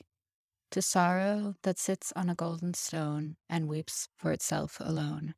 [0.70, 5.34] To sorrow that sits on a golden stone and weeps for itself alone.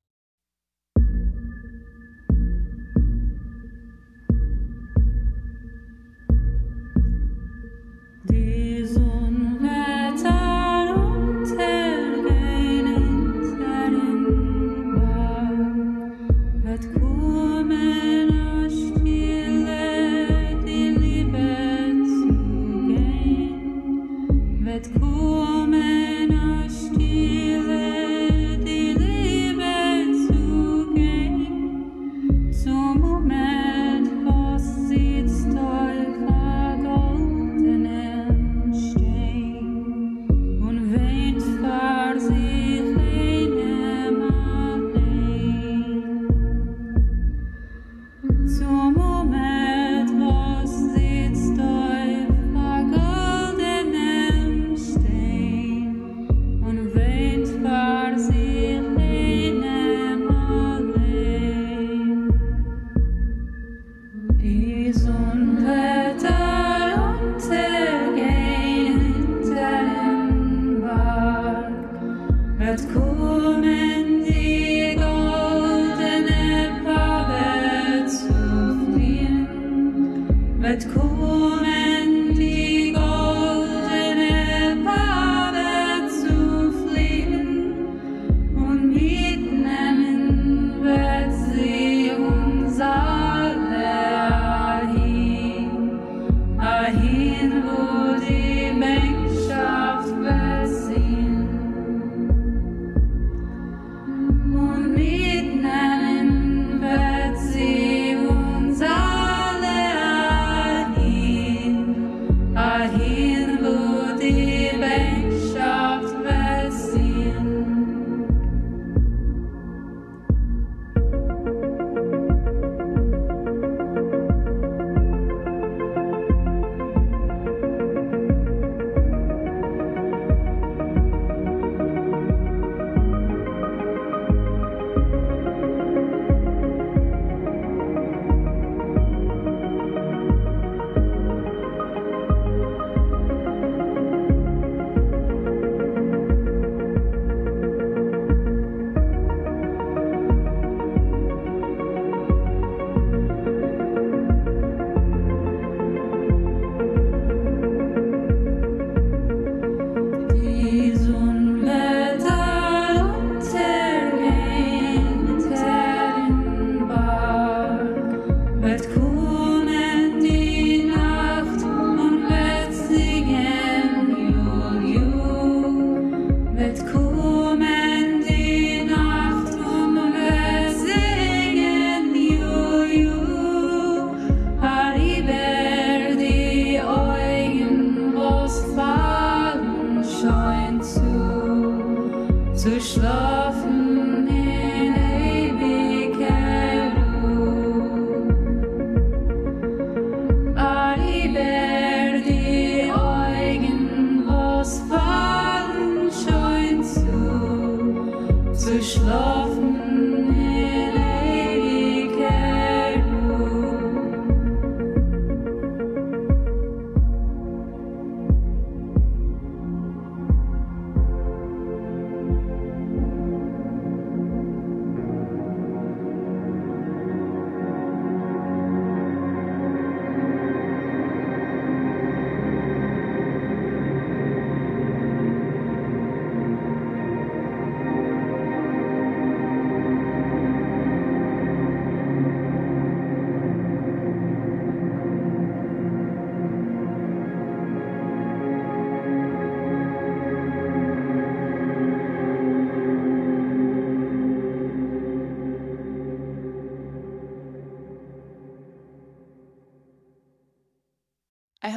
[208.74, 209.53] Love.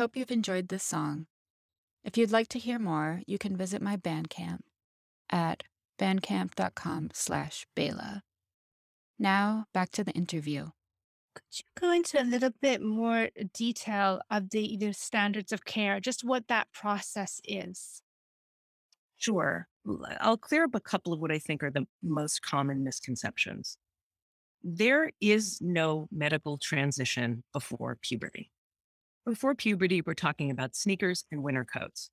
[0.08, 1.26] Hope you've enjoyed this song.
[2.06, 4.62] If you'd like to hear more, you can visit my Bandcamp
[5.30, 5.64] at
[6.00, 8.22] bandcamp.com slash Bela.
[9.20, 10.68] Now, back to the interview.
[11.36, 16.00] Could you go into a little bit more detail of the, the standards of care,
[16.00, 18.02] just what that process is?
[19.18, 19.68] Sure.
[20.22, 23.78] I'll clear up a couple of what I think are the most common misconceptions.
[24.64, 28.52] There is no medical transition before puberty.
[29.28, 32.10] Before puberty, we're talking about sneakers and winter coats.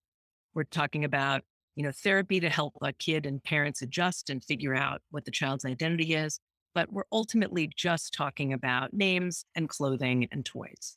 [0.53, 1.43] We're talking about,
[1.77, 5.31] you know, therapy to help a kid and parents adjust and figure out what the
[5.31, 6.41] child's identity is.
[6.75, 10.97] But we're ultimately just talking about names and clothing and toys.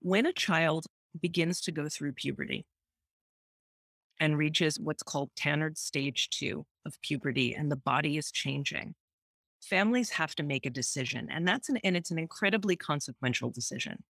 [0.00, 0.86] When a child
[1.20, 2.64] begins to go through puberty,
[4.18, 8.94] and reaches what's called Tanner stage two of puberty, and the body is changing.
[9.60, 14.02] Families have to make a decision, and that's an and it's an incredibly consequential decision.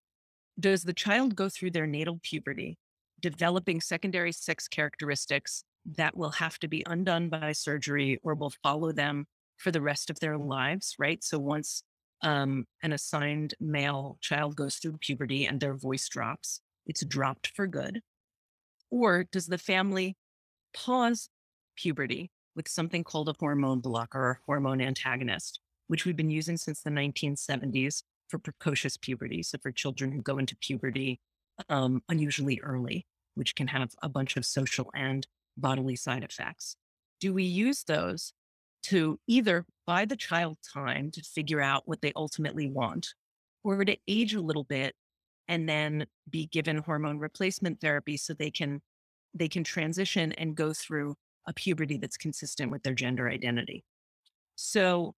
[0.60, 2.76] Does the child go through their natal puberty,
[3.20, 5.64] developing secondary sex characteristics
[5.96, 10.10] that will have to be undone by surgery or will follow them for the rest
[10.10, 11.24] of their lives, right?
[11.24, 11.82] So once
[12.22, 17.66] um, an assigned male child goes through puberty and their voice drops, it's dropped for
[17.66, 18.02] good.
[18.90, 20.16] Or does the family
[20.74, 21.30] pause
[21.76, 26.82] puberty with something called a hormone blocker or hormone antagonist, which we've been using since
[26.82, 29.42] the 1970s for precocious puberty.
[29.42, 31.20] So for children who go into puberty
[31.68, 36.76] um, unusually early, which can have a bunch of social and bodily side effects.
[37.20, 38.32] Do we use those
[38.84, 43.08] to either buy the child time to figure out what they ultimately want
[43.62, 44.94] or to age a little bit
[45.48, 48.80] and then be given hormone replacement therapy so they can
[49.34, 51.14] they can transition and go through
[51.46, 53.84] a puberty that's consistent with their gender identity.
[54.56, 55.14] So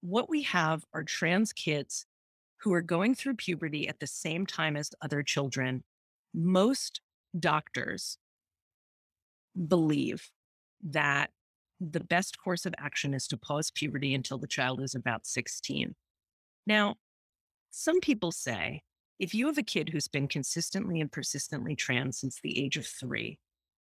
[0.00, 2.04] what we have are trans kids
[2.64, 5.84] who are going through puberty at the same time as other children.
[6.32, 7.02] Most
[7.38, 8.16] doctors
[9.68, 10.30] believe
[10.82, 11.30] that
[11.78, 15.94] the best course of action is to pause puberty until the child is about 16.
[16.66, 16.94] Now,
[17.70, 18.80] some people say
[19.18, 22.86] if you have a kid who's been consistently and persistently trans since the age of
[22.86, 23.38] three,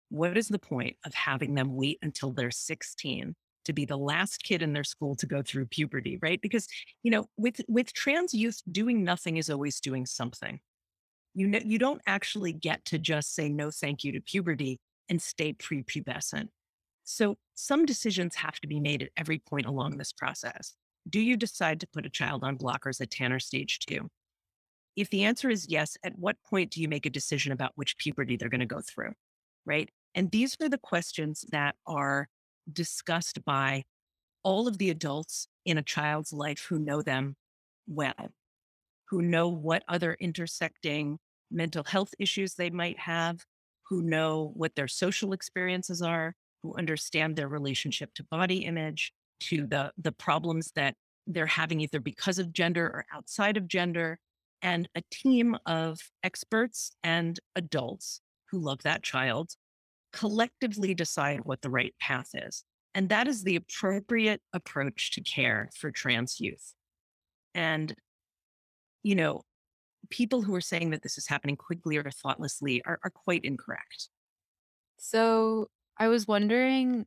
[0.08, 4.42] what is the point of having them wait until they're 16 to be the last
[4.42, 6.40] kid in their school to go through puberty, right?
[6.40, 6.66] Because,
[7.02, 10.60] you know, with with trans youth, doing nothing is always doing something.
[11.34, 15.20] You know, you don't actually get to just say no thank you to puberty and
[15.20, 16.48] stay prepubescent.
[17.04, 20.74] So some decisions have to be made at every point along this process.
[21.08, 24.08] Do you decide to put a child on blockers at Tanner stage two?
[24.94, 27.96] If the answer is yes, at what point do you make a decision about which
[27.96, 29.12] puberty they're going to go through?
[29.64, 29.88] Right.
[30.14, 32.28] And these are the questions that are
[32.70, 33.84] discussed by
[34.42, 37.36] all of the adults in a child's life who know them
[37.86, 38.32] well,
[39.08, 41.18] who know what other intersecting
[41.50, 43.44] mental health issues they might have,
[43.88, 49.66] who know what their social experiences are, who understand their relationship to body image, to
[49.66, 50.94] the, the problems that
[51.26, 54.18] they're having either because of gender or outside of gender,
[54.62, 58.20] and a team of experts and adults
[58.50, 59.56] who love that child
[60.12, 62.64] collectively decide what the right path is.
[62.94, 66.74] And that is the appropriate approach to care for trans youth.
[67.54, 67.94] And,
[69.02, 69.42] you know,
[70.10, 74.08] people who are saying that this is happening quickly or thoughtlessly are, are quite incorrect.
[74.98, 77.06] So I was wondering,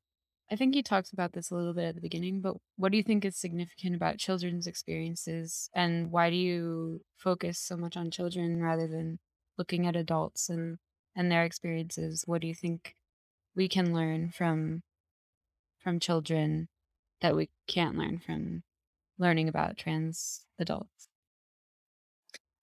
[0.52, 2.98] I think you talked about this a little bit at the beginning, but what do
[2.98, 5.70] you think is significant about children's experiences?
[5.76, 9.20] And why do you focus so much on children rather than
[9.58, 10.78] looking at adults and,
[11.16, 12.24] and their experiences?
[12.26, 12.96] What do you think
[13.56, 14.84] we can learn from
[15.80, 16.68] from children
[17.22, 18.64] that we can't learn from
[19.18, 21.10] learning about trans adults?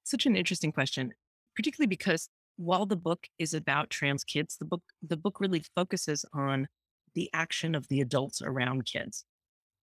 [0.05, 1.12] Such an interesting question,
[1.55, 6.24] particularly because while the book is about trans kids, the book the book really focuses
[6.34, 6.68] on
[7.14, 9.24] the action of the adults around kids.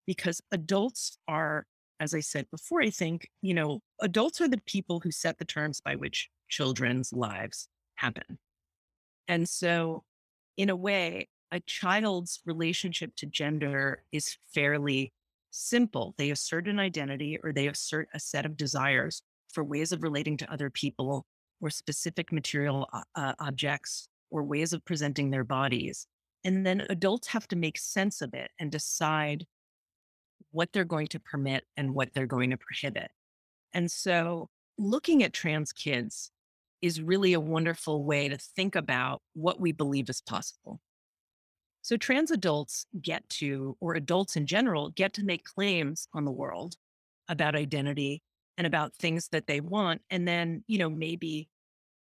[0.07, 1.67] Because adults are,
[1.99, 5.45] as I said before, I think, you know, adults are the people who set the
[5.45, 8.39] terms by which children's lives happen.
[9.29, 10.05] And so
[10.57, 15.13] in a way, a child's relationship to gender is fairly
[15.51, 16.15] simple.
[16.19, 19.23] They assert an identity or they assert a set of desires
[19.53, 21.25] for ways of relating to other people
[21.61, 26.07] or specific material uh, uh, objects or ways of presenting their bodies.
[26.45, 29.47] And then adults have to make sense of it and decide
[30.51, 33.11] what they're going to permit and what they're going to prohibit.
[33.73, 34.49] And so
[34.79, 36.31] looking at trans kids
[36.83, 40.81] is really a wonderful way to think about what we believe is possible.
[41.83, 46.33] So, trans adults get to, or adults in general, get to make claims on the
[46.33, 46.75] world
[47.29, 48.23] about identity
[48.59, 50.03] and about things that they want.
[50.11, 51.49] And then, you know, maybe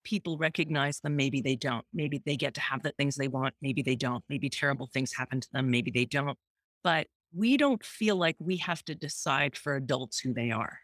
[0.03, 1.86] people recognize them, maybe they don't.
[1.93, 4.24] Maybe they get to have the things they want, maybe they don't.
[4.30, 6.38] Maybe terrible things happen to them, maybe they don't.
[6.84, 10.80] But we don't feel like we have to decide for adults who they are.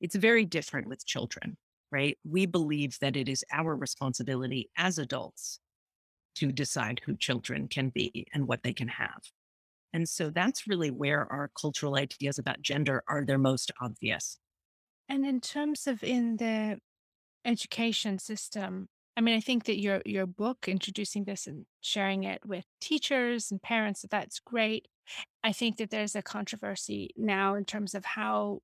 [0.00, 1.56] It's very different with children,
[1.90, 2.18] right?
[2.24, 5.60] We believe that it is our responsibility as adults
[6.36, 9.22] to decide who children can be and what they can have.
[9.92, 14.38] And so that's really where our cultural ideas about gender are their most obvious.
[15.08, 16.78] And in terms of in the
[17.44, 22.44] education system, I mean, I think that your your book introducing this and sharing it
[22.46, 24.86] with teachers and parents, that that's great.
[25.42, 28.60] I think that there's a controversy now in terms of how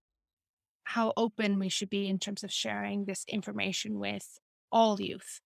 [0.84, 4.38] how open we should be in terms of sharing this information with
[4.70, 5.40] all youth.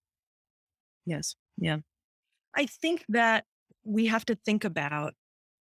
[1.06, 1.36] Yes.
[1.56, 1.78] Yeah.
[2.54, 3.44] I think that
[3.84, 5.14] we have to think about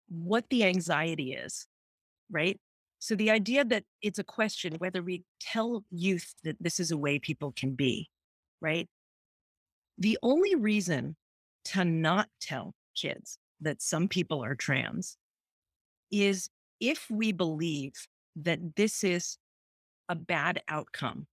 [0.07, 1.67] what the anxiety is,
[2.31, 2.59] right?
[2.99, 6.97] So the idea that it's a question whether we tell youth that this is a
[6.97, 8.09] way people can be,
[8.61, 8.87] right?
[9.97, 11.15] The only reason
[11.65, 15.17] to not tell kids that some people are trans
[16.11, 16.49] is
[16.79, 17.93] if we believe
[18.35, 19.37] that this is
[20.09, 21.27] a bad outcome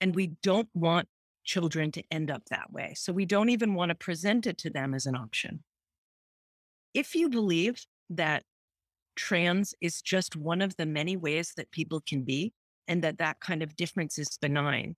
[0.00, 1.08] and we don't want
[1.44, 2.92] children to end up that way.
[2.96, 5.64] So we don't even want to present it to them as an option.
[6.94, 8.44] If you believe that
[9.16, 12.52] trans is just one of the many ways that people can be
[12.86, 14.96] and that that kind of difference is benign,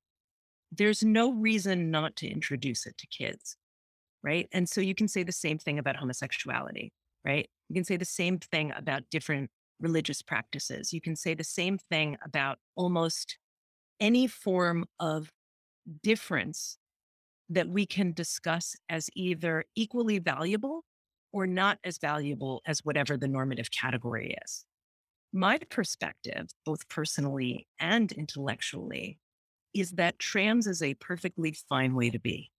[0.72, 3.56] there's no reason not to introduce it to kids.
[4.22, 4.48] Right.
[4.52, 6.92] And so you can say the same thing about homosexuality,
[7.24, 7.48] right?
[7.68, 9.50] You can say the same thing about different
[9.80, 10.92] religious practices.
[10.92, 13.38] You can say the same thing about almost
[13.98, 15.30] any form of
[16.02, 16.78] difference
[17.48, 20.84] that we can discuss as either equally valuable
[21.32, 24.64] or not as valuable as whatever the normative category is.
[25.32, 29.18] My perspective, both personally and intellectually,
[29.74, 32.50] is that trans is a perfectly fine way to be.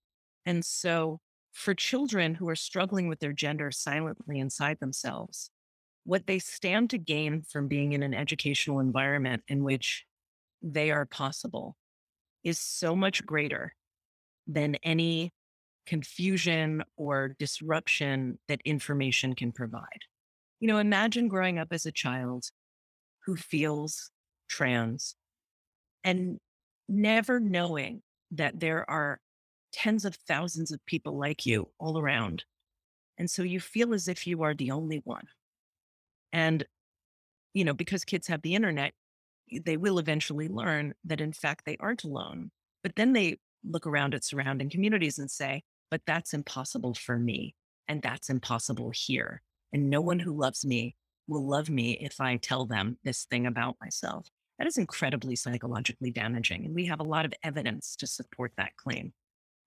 [0.46, 1.20] And so,
[1.52, 5.50] for children who are struggling with their gender silently inside themselves,
[6.04, 10.06] what they stand to gain from being in an educational environment in which
[10.62, 11.76] they are possible
[12.44, 13.76] is so much greater
[14.48, 15.32] than any
[15.86, 20.02] confusion or disruption that information can provide.
[20.60, 22.46] You know, imagine growing up as a child
[23.26, 24.12] who feels
[24.50, 25.16] trans
[26.04, 26.40] and
[26.88, 29.20] never knowing that there are
[29.72, 32.44] tens of thousands of people like you all around.
[33.18, 35.26] And so you feel as if you are the only one.
[36.34, 36.66] And,
[37.54, 38.94] you know, because kids have the internet,
[39.66, 42.52] they will eventually learn that in fact they aren't alone.
[42.84, 47.56] But then they look around at surrounding communities and say, but that's impossible for me.
[47.88, 49.42] And that's impossible here.
[49.74, 50.96] And no one who loves me
[51.28, 54.28] will love me if I tell them this thing about myself.
[54.58, 56.66] That is incredibly psychologically damaging.
[56.66, 59.14] And we have a lot of evidence to support that claim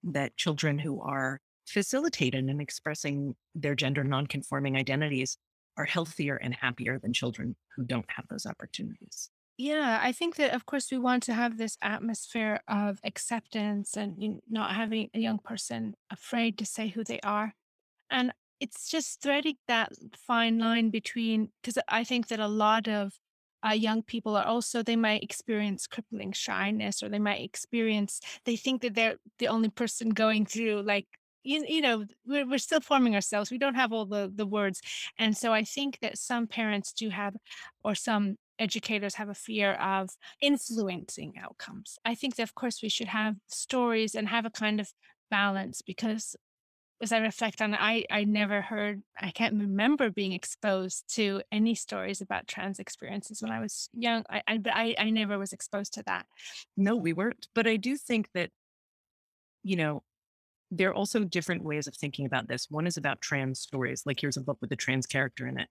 [0.04, 5.38] that children who are facilitated in expressing their gender nonconforming identities
[5.76, 9.30] are healthier and happier than children who don't have those opportunities.
[9.56, 14.20] Yeah, I think that of course we want to have this atmosphere of acceptance and
[14.20, 17.54] you know, not having a young person afraid to say who they are.
[18.10, 19.92] And it's just threading that
[20.26, 23.12] fine line between, because I think that a lot of
[23.66, 28.56] uh, young people are also, they might experience crippling shyness or they might experience, they
[28.56, 31.06] think that they're the only person going through like
[31.44, 34.80] you, you know we're, we're still forming ourselves we don't have all the the words
[35.18, 37.34] and so i think that some parents do have
[37.82, 42.88] or some educators have a fear of influencing outcomes i think that of course we
[42.88, 44.92] should have stories and have a kind of
[45.30, 46.36] balance because
[47.02, 51.42] as i reflect on it i i never heard i can't remember being exposed to
[51.50, 55.36] any stories about trans experiences when i was young i, I but I, I never
[55.38, 56.26] was exposed to that
[56.76, 57.48] No, we weren't.
[57.54, 58.50] But I do think that,
[59.62, 60.02] you know,
[60.70, 62.66] there are also different ways of thinking about this.
[62.70, 65.68] One is about trans stories, like here's a book with a trans character in it.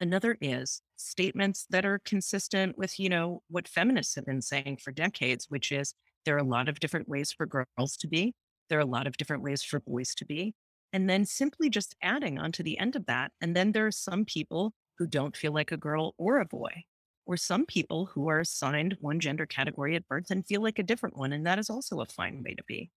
[0.00, 4.92] Another is statements that are consistent with, you know, what feminists have been saying for
[4.92, 5.92] decades, which is
[6.24, 8.34] there are a lot of different ways for girls to be.
[8.70, 10.54] There are a lot of different ways for boys to be.
[10.92, 13.32] And then simply just adding onto the end of that.
[13.40, 16.84] And then there are some people who don't feel like a girl or a boy,
[17.26, 20.82] or some people who are assigned one gender category at birth and feel like a
[20.82, 21.32] different one.
[21.32, 22.90] And that is also a fine way to be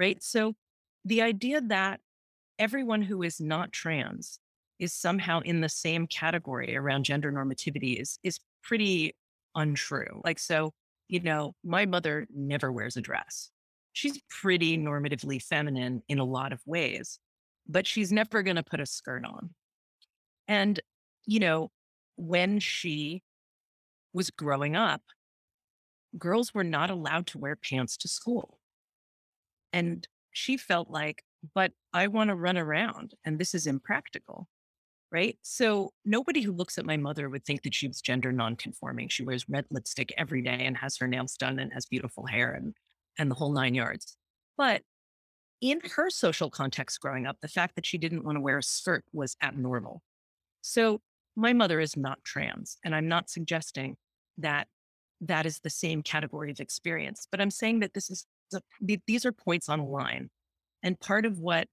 [0.00, 0.22] right?
[0.22, 0.54] So
[1.04, 2.00] the idea that
[2.58, 4.40] everyone who is not trans
[4.78, 9.14] is somehow in the same category around gender normativity is is pretty
[9.54, 10.20] untrue.
[10.24, 10.72] Like so,
[11.08, 13.50] you know, my mother never wears a dress.
[13.92, 17.18] She's pretty normatively feminine in a lot of ways,
[17.68, 19.50] but she's never going to put a skirt on.
[20.48, 20.80] And
[21.26, 21.70] you know,
[22.16, 23.22] when she
[24.14, 25.02] was growing up,
[26.16, 28.59] girls were not allowed to wear pants to school
[29.72, 31.22] And she felt like,
[31.54, 34.48] but I want to run around and this is impractical.
[35.12, 35.38] Right.
[35.42, 39.08] So nobody who looks at my mother would think that she was gender nonconforming.
[39.08, 42.52] She wears red lipstick every day and has her nails done and has beautiful hair
[42.52, 42.74] and,
[43.18, 44.16] and the whole nine yards.
[44.56, 44.82] But
[45.60, 48.62] in her social context growing up, the fact that she didn't want to wear a
[48.62, 50.02] skirt was abnormal.
[50.62, 51.00] So
[51.36, 53.96] my mother is not trans, and I'm not suggesting
[54.38, 54.68] that
[55.20, 58.26] that is the same category of experience, but I'm saying that this is
[59.06, 60.30] these are points on a line.
[60.82, 61.68] And part of what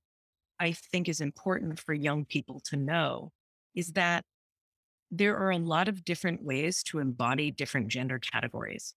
[0.59, 3.31] I think is important for young people to know
[3.75, 4.23] is that
[5.11, 8.93] there are a lot of different ways to embody different gender categories.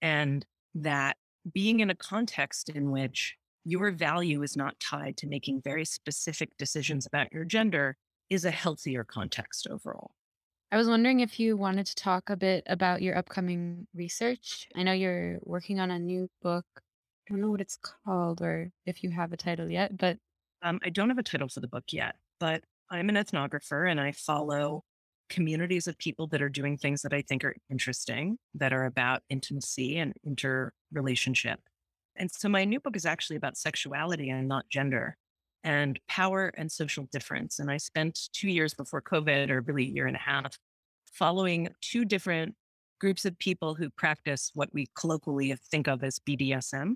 [0.00, 1.16] And that
[1.52, 6.50] being in a context in which your value is not tied to making very specific
[6.56, 7.96] decisions about your gender
[8.30, 10.12] is a healthier context overall.
[10.72, 14.68] I was wondering if you wanted to talk a bit about your upcoming research.
[14.76, 16.64] I know you're working on a new book.
[16.76, 20.18] I don't know what it's called or if you have a title yet, but
[20.62, 24.00] um, I don't have a title for the book yet, but I'm an ethnographer and
[24.00, 24.84] I follow
[25.28, 29.22] communities of people that are doing things that I think are interesting, that are about
[29.28, 31.60] intimacy and interrelationship.
[32.14, 35.16] And so my new book is actually about sexuality and not gender
[35.64, 37.58] and power and social difference.
[37.58, 40.56] And I spent two years before COVID, or really a year and a half,
[41.12, 42.54] following two different
[43.00, 46.94] groups of people who practice what we colloquially think of as BDSM.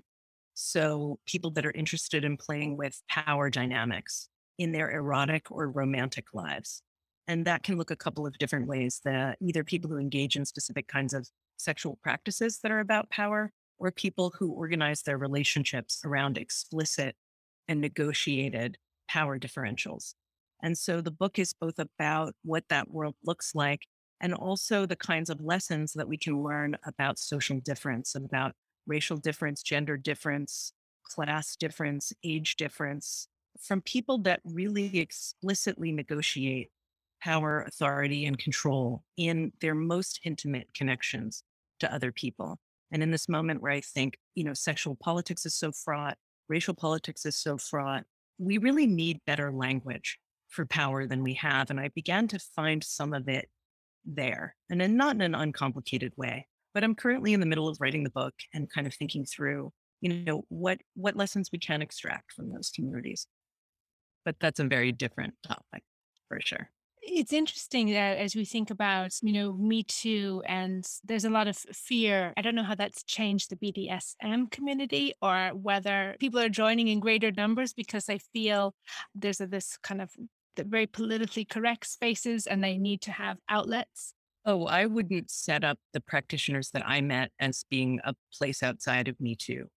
[0.53, 6.27] So, people that are interested in playing with power dynamics in their erotic or romantic
[6.33, 6.81] lives.
[7.27, 10.45] And that can look a couple of different ways that either people who engage in
[10.45, 16.01] specific kinds of sexual practices that are about power, or people who organize their relationships
[16.05, 17.15] around explicit
[17.67, 20.13] and negotiated power differentials.
[20.61, 23.81] And so the book is both about what that world looks like
[24.21, 28.53] and also the kinds of lessons that we can learn about social difference and about
[28.87, 30.71] racial difference, gender difference,
[31.03, 33.27] class difference, age difference
[33.61, 36.69] from people that really explicitly negotiate
[37.21, 41.43] power, authority, and control in their most intimate connections
[41.79, 42.59] to other people.
[42.91, 46.17] And in this moment where I think, you know, sexual politics is so fraught,
[46.49, 48.03] racial politics is so fraught.
[48.37, 50.19] We really need better language
[50.49, 51.69] for power than we have.
[51.69, 53.49] And I began to find some of it
[54.05, 56.47] there and then not in an uncomplicated way.
[56.73, 59.71] But I'm currently in the middle of writing the book and kind of thinking through,
[60.01, 63.27] you know, what what lessons we can extract from those communities.
[64.25, 65.83] But that's a very different topic
[66.27, 66.69] for sure
[67.07, 71.47] it's interesting that as we think about, you know, Me Too, and there's a lot
[71.47, 72.33] of fear.
[72.35, 76.99] I don't know how that's changed the BDSM community or whether people are joining in
[76.99, 78.73] greater numbers because they feel
[79.13, 80.11] there's a, this kind of
[80.57, 84.13] very politically correct spaces and they need to have outlets.
[84.45, 89.07] Oh, I wouldn't set up the practitioners that I met as being a place outside
[89.07, 89.67] of Me Too.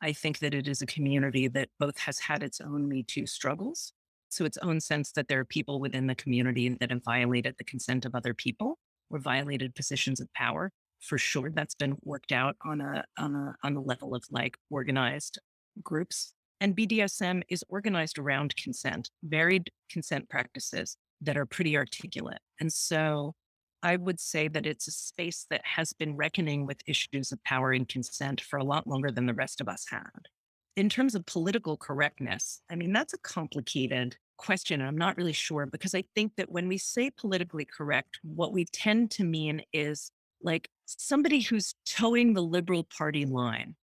[0.00, 3.26] I think that it is a community that both has had its own Me Too
[3.26, 3.92] struggles
[4.34, 7.64] to its own sense that there are people within the community that have violated the
[7.64, 8.78] consent of other people
[9.10, 10.70] or violated positions of power.
[11.00, 14.56] For sure, that's been worked out on a on a on the level of like
[14.70, 15.38] organized
[15.82, 16.32] groups.
[16.60, 22.38] And BDSM is organized around consent, varied consent practices that are pretty articulate.
[22.60, 23.34] And so
[23.82, 27.72] I would say that it's a space that has been reckoning with issues of power
[27.72, 30.28] and consent for a lot longer than the rest of us had.
[30.74, 34.80] In terms of political correctness, I mean, that's a complicated question.
[34.80, 38.64] I'm not really sure because I think that when we say politically correct, what we
[38.66, 40.10] tend to mean is
[40.42, 43.76] like somebody who's towing the liberal party line,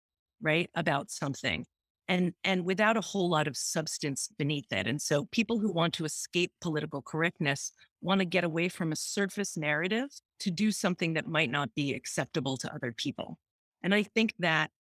[0.42, 1.66] right, about something.
[2.08, 4.88] And, and without a whole lot of substance beneath it.
[4.88, 7.72] And so people who want to escape political correctness
[8.02, 11.94] want to get away from a surface narrative to do something that might not be
[11.94, 13.38] acceptable to other people.
[13.84, 14.72] And I think that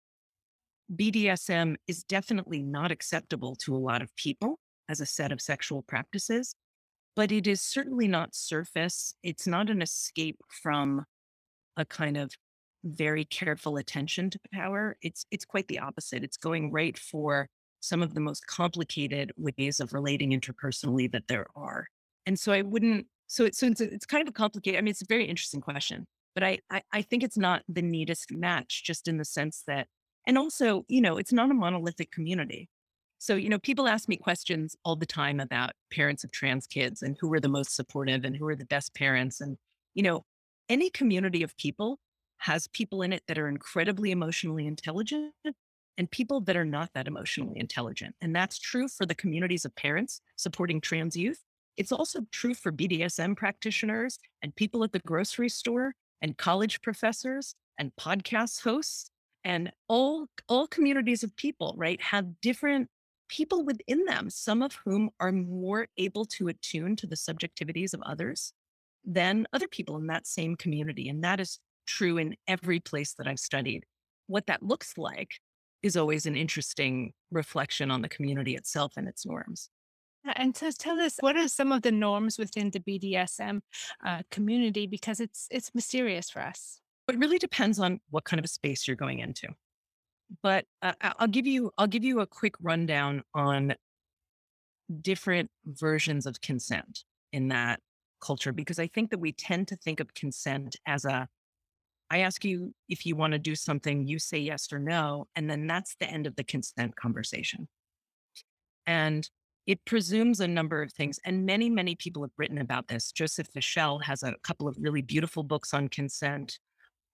[0.95, 4.59] BDSM is definitely not acceptable to a lot of people
[4.89, 6.55] as a set of sexual practices,
[7.16, 9.14] but it is certainly not surface.
[9.22, 11.05] It's not an escape from
[11.76, 12.32] a kind of
[12.84, 14.97] very careful attention to power.
[15.03, 16.22] It's it's quite the opposite.
[16.22, 17.49] It's going right for
[17.80, 21.86] some of the most complicated ways of relating interpersonally that there are.
[22.26, 23.07] And so I wouldn't.
[23.26, 24.78] So it's so it's, it's kind of a complicated.
[24.78, 27.82] I mean, it's a very interesting question, but I, I I think it's not the
[27.82, 29.86] neatest match, just in the sense that,
[30.26, 32.68] and also you know, it's not a monolithic community.
[33.19, 37.03] So, you know, people ask me questions all the time about parents of trans kids
[37.03, 39.41] and who are the most supportive and who are the best parents.
[39.41, 39.57] And,
[39.95, 40.25] you know,
[40.69, 41.99] any community of people
[42.39, 45.33] has people in it that are incredibly emotionally intelligent
[45.97, 48.14] and people that are not that emotionally intelligent.
[48.21, 51.43] And that's true for the communities of parents supporting trans youth.
[51.77, 57.55] It's also true for BDSM practitioners and people at the grocery store and college professors
[57.79, 59.11] and podcast hosts
[59.45, 62.89] And all all communities of people, right, have different
[63.29, 68.03] people within them, some of whom are more able to attune to the subjectivities of
[68.03, 68.53] others
[69.05, 71.09] than other people in that same community.
[71.09, 73.85] And that is true in every place that I've studied.
[74.26, 75.33] What that looks like
[75.83, 79.70] is always an interesting reflection on the community itself and its norms.
[80.35, 83.61] And so tell us, what are some of the norms within the BDSM
[84.05, 84.87] uh, community?
[84.87, 86.81] Because it's it's mysterious for us.
[87.07, 89.49] But it really depends on what kind of a space you're going into.
[90.43, 93.74] But uh, I'll give you I'll give you a quick rundown on
[95.01, 97.81] different versions of consent in that
[98.20, 101.29] culture because I think that we tend to think of consent as a
[102.11, 105.51] I ask you if you want to do something, you say yes or no, and
[105.51, 107.68] then that's the end of the consent conversation.
[108.87, 109.29] And
[109.66, 111.20] it presumes a number of things.
[111.26, 113.12] And many, many people have written about this.
[113.12, 116.59] Joseph Fischel has a couple of really beautiful books on consent.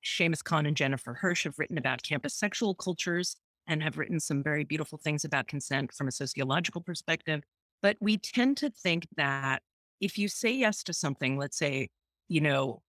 [0.05, 3.37] Shamus Khan and Jennifer Hirsch have written about campus sexual cultures
[3.67, 7.43] and have written some very beautiful things about consent from a sociological perspective.
[7.83, 9.63] But we tend to think that
[10.01, 11.89] if you say yes to something, let's say,
[12.29, 12.83] you know,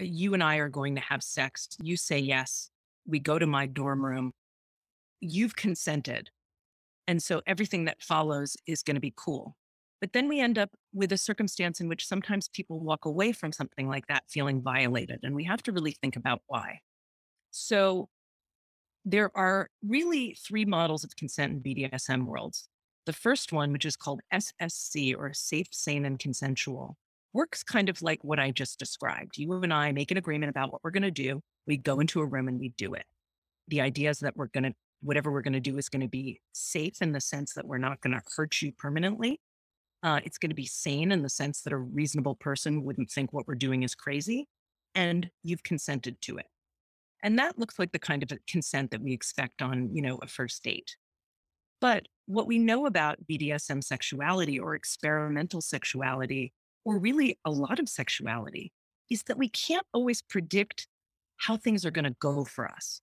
[0.00, 2.70] uh, you and I are going to have sex, you say yes,
[3.06, 4.32] we go to my dorm room,
[5.20, 6.30] you've consented.
[7.06, 9.56] And so everything that follows is going to be cool.
[10.00, 13.52] But then we end up with a circumstance in which sometimes people walk away from
[13.52, 15.20] something like that feeling violated.
[15.22, 16.80] And we have to really think about why.
[17.50, 18.08] So
[19.04, 22.68] there are really three models of consent in BDSM worlds.
[23.06, 26.96] The first one, which is called SSC or safe, sane, and consensual,
[27.32, 29.38] works kind of like what I just described.
[29.38, 31.40] You and I make an agreement about what we're going to do.
[31.66, 33.04] We go into a room and we do it.
[33.68, 36.08] The idea is that we're going to, whatever we're going to do is going to
[36.08, 39.40] be safe in the sense that we're not going to hurt you permanently.
[40.02, 43.32] Uh, it's going to be sane in the sense that a reasonable person wouldn't think
[43.32, 44.46] what we're doing is crazy.
[44.94, 46.46] And you've consented to it.
[47.22, 50.28] And that looks like the kind of consent that we expect on, you know, a
[50.28, 50.96] first date.
[51.80, 56.52] But what we know about BDSM sexuality or experimental sexuality,
[56.84, 58.72] or really a lot of sexuality,
[59.10, 60.86] is that we can't always predict
[61.38, 63.00] how things are going to go for us.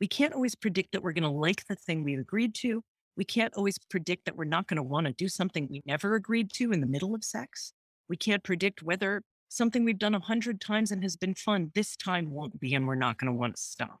[0.00, 2.82] We can't always predict that we're going to like the thing we've agreed to.
[3.18, 6.14] We can't always predict that we're not going to want to do something we never
[6.14, 7.72] agreed to in the middle of sex.
[8.08, 11.96] We can't predict whether something we've done a hundred times and has been fun this
[11.96, 13.98] time won't be, and we're not going to want to stop.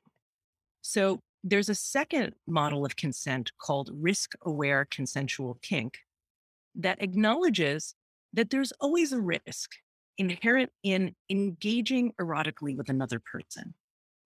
[0.82, 5.98] So there's a second model of consent called risk aware consensual kink
[6.76, 7.96] that acknowledges
[8.34, 9.72] that there's always a risk
[10.16, 13.74] inherent in engaging erotically with another person.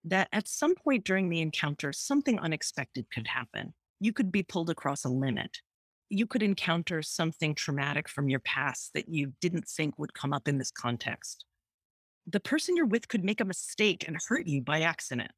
[0.03, 3.73] That at some point during the encounter, something unexpected could happen.
[4.03, 5.59] You could be pulled across a limit.
[6.09, 10.45] You could encounter something traumatic from your past that you didn't think would come up
[10.45, 11.45] in this context.
[12.27, 15.31] The person you're with could make a mistake and hurt you by accident.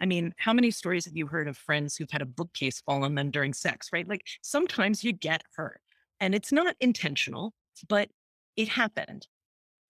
[0.00, 3.04] I mean, how many stories have you heard of friends who've had a bookcase fall
[3.04, 4.08] on them during sex, right?
[4.08, 5.80] Like sometimes you get hurt
[6.18, 7.54] and it's not intentional,
[7.88, 8.08] but
[8.56, 9.28] it happened.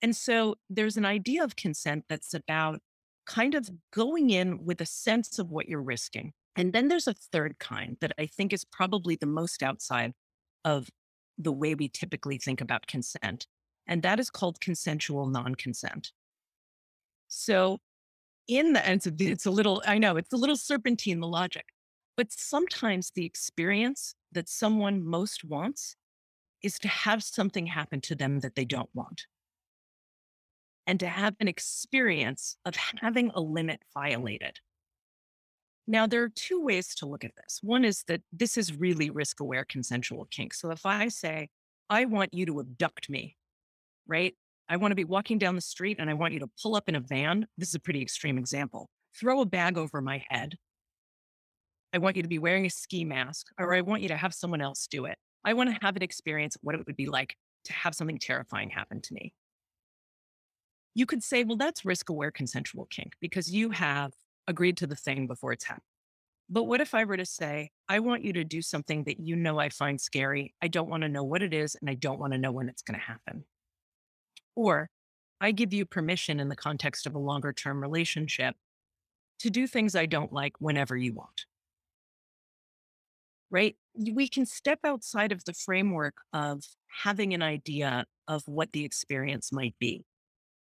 [0.03, 2.81] And so there's an idea of consent that's about
[3.25, 6.35] kind of going in with a sense of what you're risking.
[6.57, 10.13] And then there's a third kind that I think is probably the most outside
[10.65, 10.89] of
[11.39, 13.47] the way we typically think about consent.
[13.87, 16.13] And that is called consensual non consent.
[17.29, 17.79] So
[18.51, 21.67] in the and it's it's a little i know it's a little serpentine the logic
[22.17, 25.95] but sometimes the experience that someone most wants
[26.63, 29.27] is to have something happen to them that they don't want
[30.87, 34.59] and to have an experience of having a limit violated
[35.91, 39.11] now there are two ways to look at this one is that this is really
[39.11, 41.49] risk aware consensual kink so if i say
[41.89, 43.37] i want you to abduct me
[44.07, 44.35] right
[44.71, 46.89] I want to be walking down the street and I want you to pull up
[46.89, 47.45] in a van.
[47.59, 48.89] This is a pretty extreme example.
[49.19, 50.55] Throw a bag over my head.
[51.93, 54.33] I want you to be wearing a ski mask, or I want you to have
[54.33, 55.19] someone else do it.
[55.45, 57.35] I want to have an experience what it would be like
[57.65, 59.33] to have something terrifying happen to me.
[60.95, 64.13] You could say, well, that's risk aware consensual kink because you have
[64.47, 65.85] agreed to the thing before it's happened.
[66.49, 69.37] But what if I were to say, I want you to do something that you
[69.37, 70.53] know I find scary?
[70.61, 72.69] I don't want to know what it is, and I don't want to know when
[72.69, 73.45] it's going to happen.
[74.57, 74.91] Or
[75.41, 78.57] I give you permission in the context of a longer term relationship
[79.39, 81.47] to do things I don't like whenever you want.
[83.49, 83.77] Right?
[83.95, 86.65] We can step outside of the framework of
[87.03, 90.05] having an idea of what the experience might be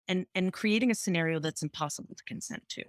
[0.08, 2.84] and, and creating a scenario that's impossible to consent to.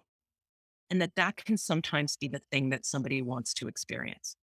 [0.90, 4.36] And that that can sometimes be the thing that somebody wants to experience.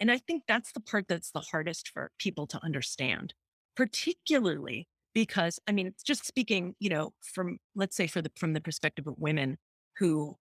[0.00, 3.34] And I think that's the part that's the hardest for people to understand,
[3.76, 8.60] particularly because I mean, just speaking, you know, from let's say for the from the
[8.60, 9.58] perspective of women
[9.98, 10.36] who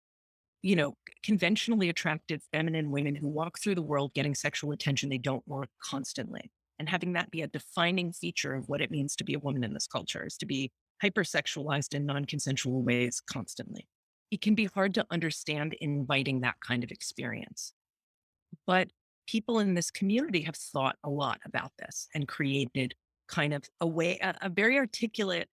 [0.61, 5.17] you know, conventionally attractive feminine women who walk through the world getting sexual attention they
[5.17, 6.51] don't want constantly.
[6.77, 9.63] And having that be a defining feature of what it means to be a woman
[9.63, 10.71] in this culture is to be
[11.03, 13.87] hypersexualized in non consensual ways constantly.
[14.31, 17.73] It can be hard to understand inviting that kind of experience.
[18.65, 18.89] But
[19.27, 22.95] people in this community have thought a lot about this and created
[23.27, 25.47] kind of a way, a, a very articulate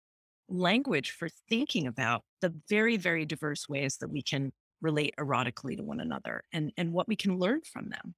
[0.48, 5.82] language for thinking about the very, very diverse ways that we can relate erotically to
[5.82, 8.14] one another and, and what we can learn from them.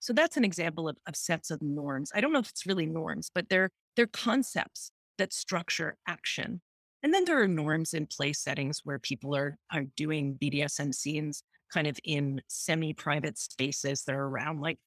[0.00, 2.12] So that's an example of, of sets of norms.
[2.14, 6.60] I don't know if it's really norms, but they're they're concepts that structure action.
[7.06, 11.44] And then there are norms in place settings where people are are doing BDSM scenes
[11.72, 14.80] kind of in semi-private spaces that are around like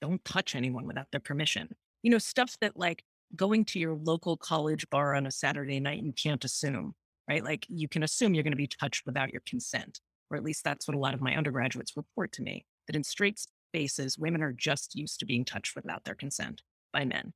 [0.00, 1.68] don't touch anyone without their permission.
[2.02, 3.04] You know, stuff that like
[3.36, 6.96] going to your local college bar on a Saturday night, you can't assume,
[7.30, 7.44] right?
[7.44, 10.00] Like you can assume you're going to be touched without your consent,
[10.32, 13.04] or at least that's what a lot of my undergraduates report to me that in
[13.04, 13.38] straight
[13.72, 16.60] spaces, women are just used to being touched without their consent
[16.92, 17.32] by men.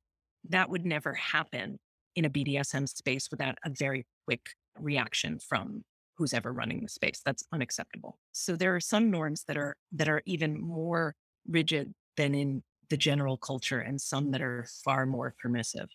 [0.49, 1.79] That would never happen
[2.17, 5.85] in a BDSM space without a very quick reaction from
[6.17, 7.21] who's ever running the space.
[7.23, 8.17] That's unacceptable.
[8.31, 11.15] So there are some norms that are that are even more
[11.47, 15.89] rigid than in the general culture and some that are far more permissive.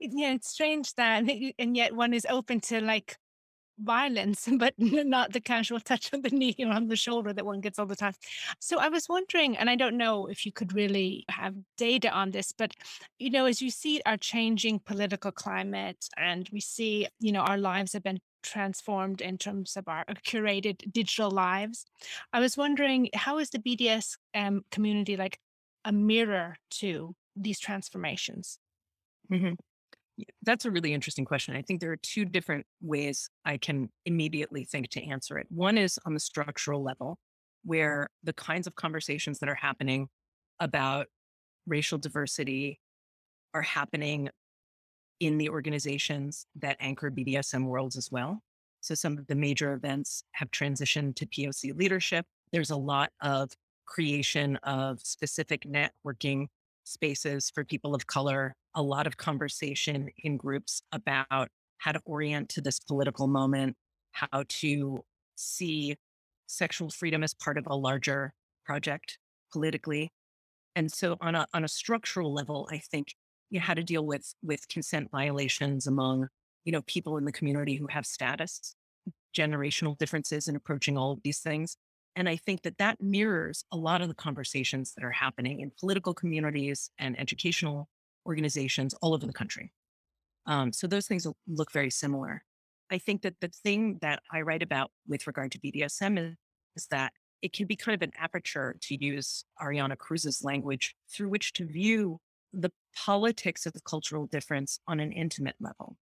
[0.00, 1.24] Yeah, it's strange that,
[1.58, 3.16] and yet one is open to like
[3.78, 7.60] violence, but not the casual touch on the knee or on the shoulder that one
[7.60, 8.14] gets all the time.
[8.60, 12.30] So I was wondering, and I don't know if you could really have data on
[12.30, 12.72] this, but
[13.18, 17.58] you know, as you see our changing political climate and we see, you know, our
[17.58, 21.84] lives have been transformed in terms of our curated digital lives.
[22.32, 25.38] I was wondering, how is the BDS um, community like
[25.84, 28.58] a mirror to these transformations?
[29.30, 29.56] Mhm.
[30.42, 31.56] That's a really interesting question.
[31.56, 35.46] I think there are two different ways I can immediately think to answer it.
[35.50, 37.70] One is on the structural level, mm-hmm.
[37.70, 40.08] where the kinds of conversations that are happening
[40.60, 41.06] about
[41.66, 42.80] racial diversity
[43.54, 44.28] are happening
[45.20, 48.40] in the organizations that anchor BDSM worlds as well.
[48.80, 52.26] So some of the major events have transitioned to POC leadership.
[52.52, 53.50] There's a lot of
[53.86, 56.48] creation of specific networking
[56.84, 62.48] spaces for people of color, a lot of conversation in groups about how to orient
[62.50, 63.76] to this political moment,
[64.12, 65.04] how to
[65.34, 65.96] see
[66.46, 68.32] sexual freedom as part of a larger
[68.64, 69.18] project
[69.52, 70.10] politically.
[70.76, 73.14] And so on a on a structural level, I think
[73.50, 76.28] you know, how to deal with with consent violations among,
[76.64, 78.74] you know, people in the community who have status,
[79.36, 81.76] generational differences in approaching all of these things.
[82.16, 85.72] And I think that that mirrors a lot of the conversations that are happening in
[85.78, 87.88] political communities and educational
[88.26, 89.72] organizations all over the country.
[90.46, 92.44] Um, so those things look very similar.
[92.90, 96.36] I think that the thing that I write about with regard to BDSM is,
[96.76, 97.12] is that
[97.42, 101.66] it can be kind of an aperture, to use Ariane Cruz's language, through which to
[101.66, 102.20] view
[102.52, 105.96] the politics of the cultural difference on an intimate level.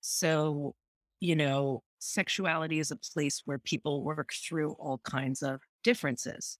[0.00, 0.74] So,
[1.20, 6.58] you know, sexuality is a place where people work through all kinds of differences.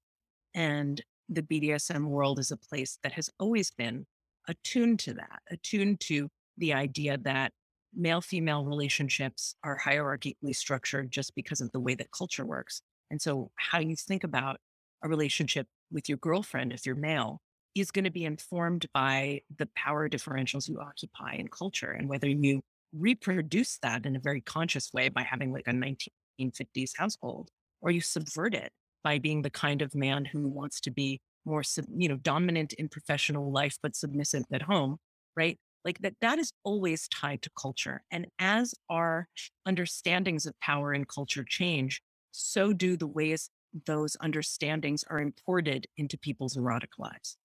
[0.54, 4.06] And the BDSM world is a place that has always been
[4.48, 7.52] attuned to that, attuned to the idea that
[7.94, 12.82] male female relationships are hierarchically structured just because of the way that culture works.
[13.10, 14.58] And so, how you think about
[15.02, 17.40] a relationship with your girlfriend, if you're male,
[17.74, 22.28] is going to be informed by the power differentials you occupy in culture and whether
[22.28, 22.62] you
[22.98, 28.00] reproduce that in a very conscious way by having like a 1950s household or you
[28.00, 28.72] subvert it
[29.04, 31.62] by being the kind of man who wants to be more
[31.94, 34.96] you know dominant in professional life but submissive at home
[35.36, 39.28] right like that that is always tied to culture and as our
[39.66, 43.50] understandings of power and culture change so do the ways
[43.86, 47.36] those understandings are imported into people's erotic lives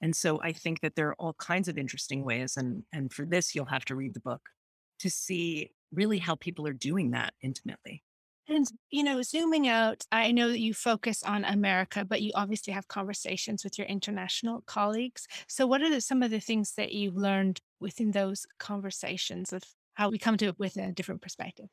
[0.00, 2.56] and so I think that there are all kinds of interesting ways.
[2.56, 4.42] And, and for this, you'll have to read the book
[5.00, 8.02] to see really how people are doing that intimately.
[8.50, 12.72] And, you know, zooming out, I know that you focus on America, but you obviously
[12.72, 15.26] have conversations with your international colleagues.
[15.48, 19.62] So, what are the, some of the things that you've learned within those conversations of
[19.94, 21.66] how we come to it with a different perspective?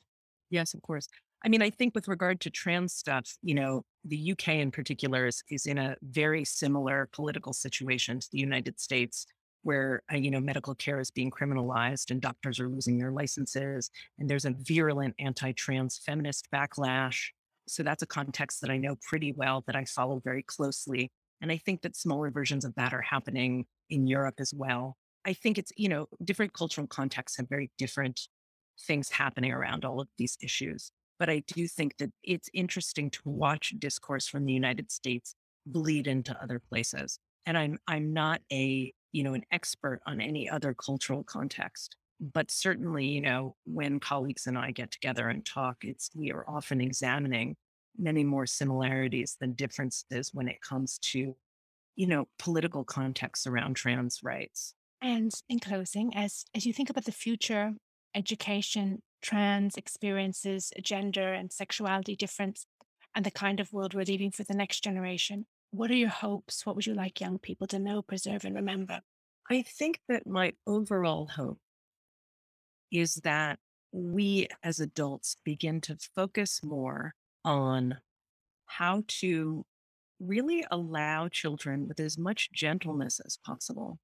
[0.49, 1.07] Yes, of course.
[1.45, 5.28] I mean, I think with regard to trans stuff, you know, the UK in particular
[5.28, 9.26] is, is in a very similar political situation to the United States,
[9.66, 13.89] where, uh, you know, medical care is being criminalized and doctors are losing their licenses.
[14.20, 17.30] And there's a virulent anti trans feminist backlash.
[17.68, 21.11] So that's a context that I know pretty well, that I follow very closely.
[21.41, 24.97] And I think that smaller versions of that are happening in Europe as well.
[25.26, 28.22] I think it's, you know, different cultural contexts have very different
[28.80, 30.91] things happening around all of these issues.
[31.18, 35.34] But I do think that it's interesting to watch discourse from the United States
[35.66, 37.18] bleed into other places.
[37.47, 41.95] And I'm I'm not a, you know, an expert on any other cultural context.
[42.20, 46.43] But certainly, you know, when colleagues and I get together and talk, it's we are
[46.49, 47.55] often examining
[47.97, 51.34] many more similarities than differences when it comes to,
[51.95, 54.74] you know, political contexts around trans rights.
[55.01, 57.72] And in closing, as as you think about the future,
[58.13, 62.66] education, trans experiences, gender and sexuality difference,
[63.16, 65.45] and the kind of world we're leaving for the next generation,
[65.76, 66.65] what are your hopes?
[66.65, 69.01] What would you like young people to know, preserve, and remember?
[69.49, 71.59] I think that my overall hope
[72.91, 73.59] is that
[73.91, 77.13] we as adults begin to focus more
[77.43, 77.97] on
[78.65, 79.65] how to
[80.19, 83.99] really allow children with as much gentleness as possible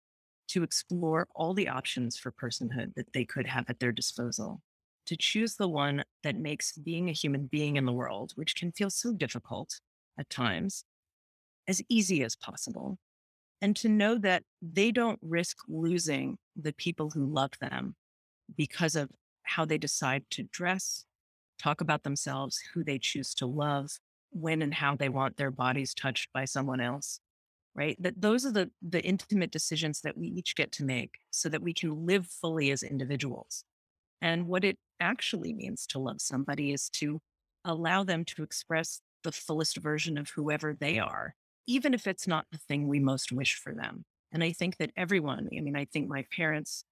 [0.50, 4.62] to explore all the options for personhood that they could have at their disposal,
[5.06, 8.72] to choose the one that makes being a human being in the world, which can
[8.72, 9.80] feel so difficult
[10.20, 10.84] at times,
[11.68, 12.98] as easy as possible.
[13.62, 17.96] And to know that they don't risk losing the people who love them
[18.58, 19.10] because of
[19.44, 21.06] how they decide to dress,
[21.60, 23.92] talk about themselves, who they choose to love,
[24.32, 27.20] when and how they want their bodies touched by someone else.
[27.74, 27.96] Right.
[28.02, 31.62] That those are the the intimate decisions that we each get to make so that
[31.62, 33.64] we can live fully as individuals.
[34.22, 37.22] And what it actually means to love somebody is to
[37.64, 41.36] allow them to express the fullest version of whoever they are,
[41.72, 44.04] even if it's not the thing we most wish for them.
[44.34, 46.84] And I think that everyone, I mean, I think my parents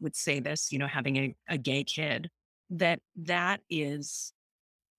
[0.00, 2.30] would say this, you know, having a, a gay kid,
[2.70, 4.32] that that is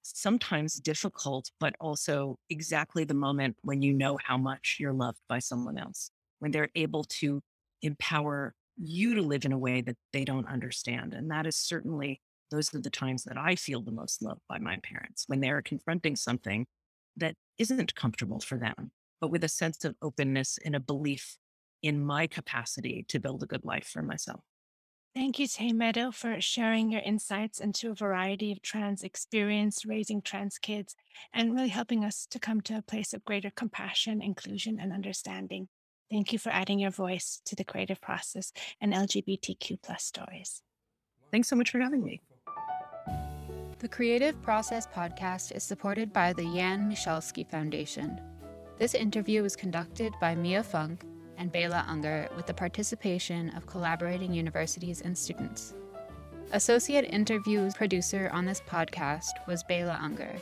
[0.03, 5.39] sometimes difficult, but also exactly the moment when you know how much you're loved by
[5.39, 7.41] someone else, when they're able to
[7.81, 11.13] empower you to live in a way that they don't understand.
[11.13, 12.21] And that is certainly,
[12.51, 15.63] those are the times that I feel the most loved by my parents when they're
[15.63, 16.67] confronting something
[17.17, 18.91] that isn't comfortable for them,
[19.23, 21.37] but with a sense of openness and a belief
[21.81, 24.41] in my capacity to build a good life for myself.
[25.15, 30.21] Thank you, Tey Meadow, for sharing your insights into a variety of trans experience raising
[30.21, 30.97] trans kids
[31.33, 35.69] and really helping us to come to a place of greater compassion, inclusion, and understanding.
[36.11, 38.51] Thank you for adding your voice to the creative process
[38.81, 40.61] and LGBTQ plus stories.
[41.31, 42.19] Thanks so much for having me.
[43.79, 48.19] The Creative Process podcast is supported by the Jan Michalski Foundation.
[48.79, 51.03] This interview was conducted by Mia Funk
[51.37, 55.75] and Bela Unger with the participation of collaborating universities and students.
[56.51, 60.35] Associate interview producer on this podcast was Bela Unger.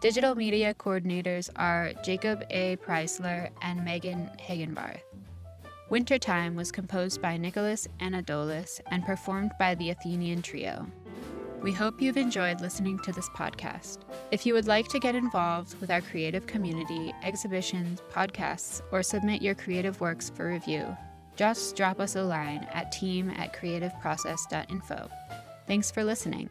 [0.00, 2.76] Digital media coordinators are Jacob A.
[2.76, 5.00] Preisler and Megan Hagenbarth.
[5.90, 10.86] Wintertime was composed by Nicholas Anadolus and performed by the Athenian Trio.
[11.62, 13.98] We hope you've enjoyed listening to this podcast.
[14.30, 19.42] If you would like to get involved with our creative community, exhibitions, podcasts, or submit
[19.42, 20.96] your creative works for review,
[21.34, 25.10] just drop us a line at team at creativeprocess.info.
[25.66, 26.48] Thanks for listening.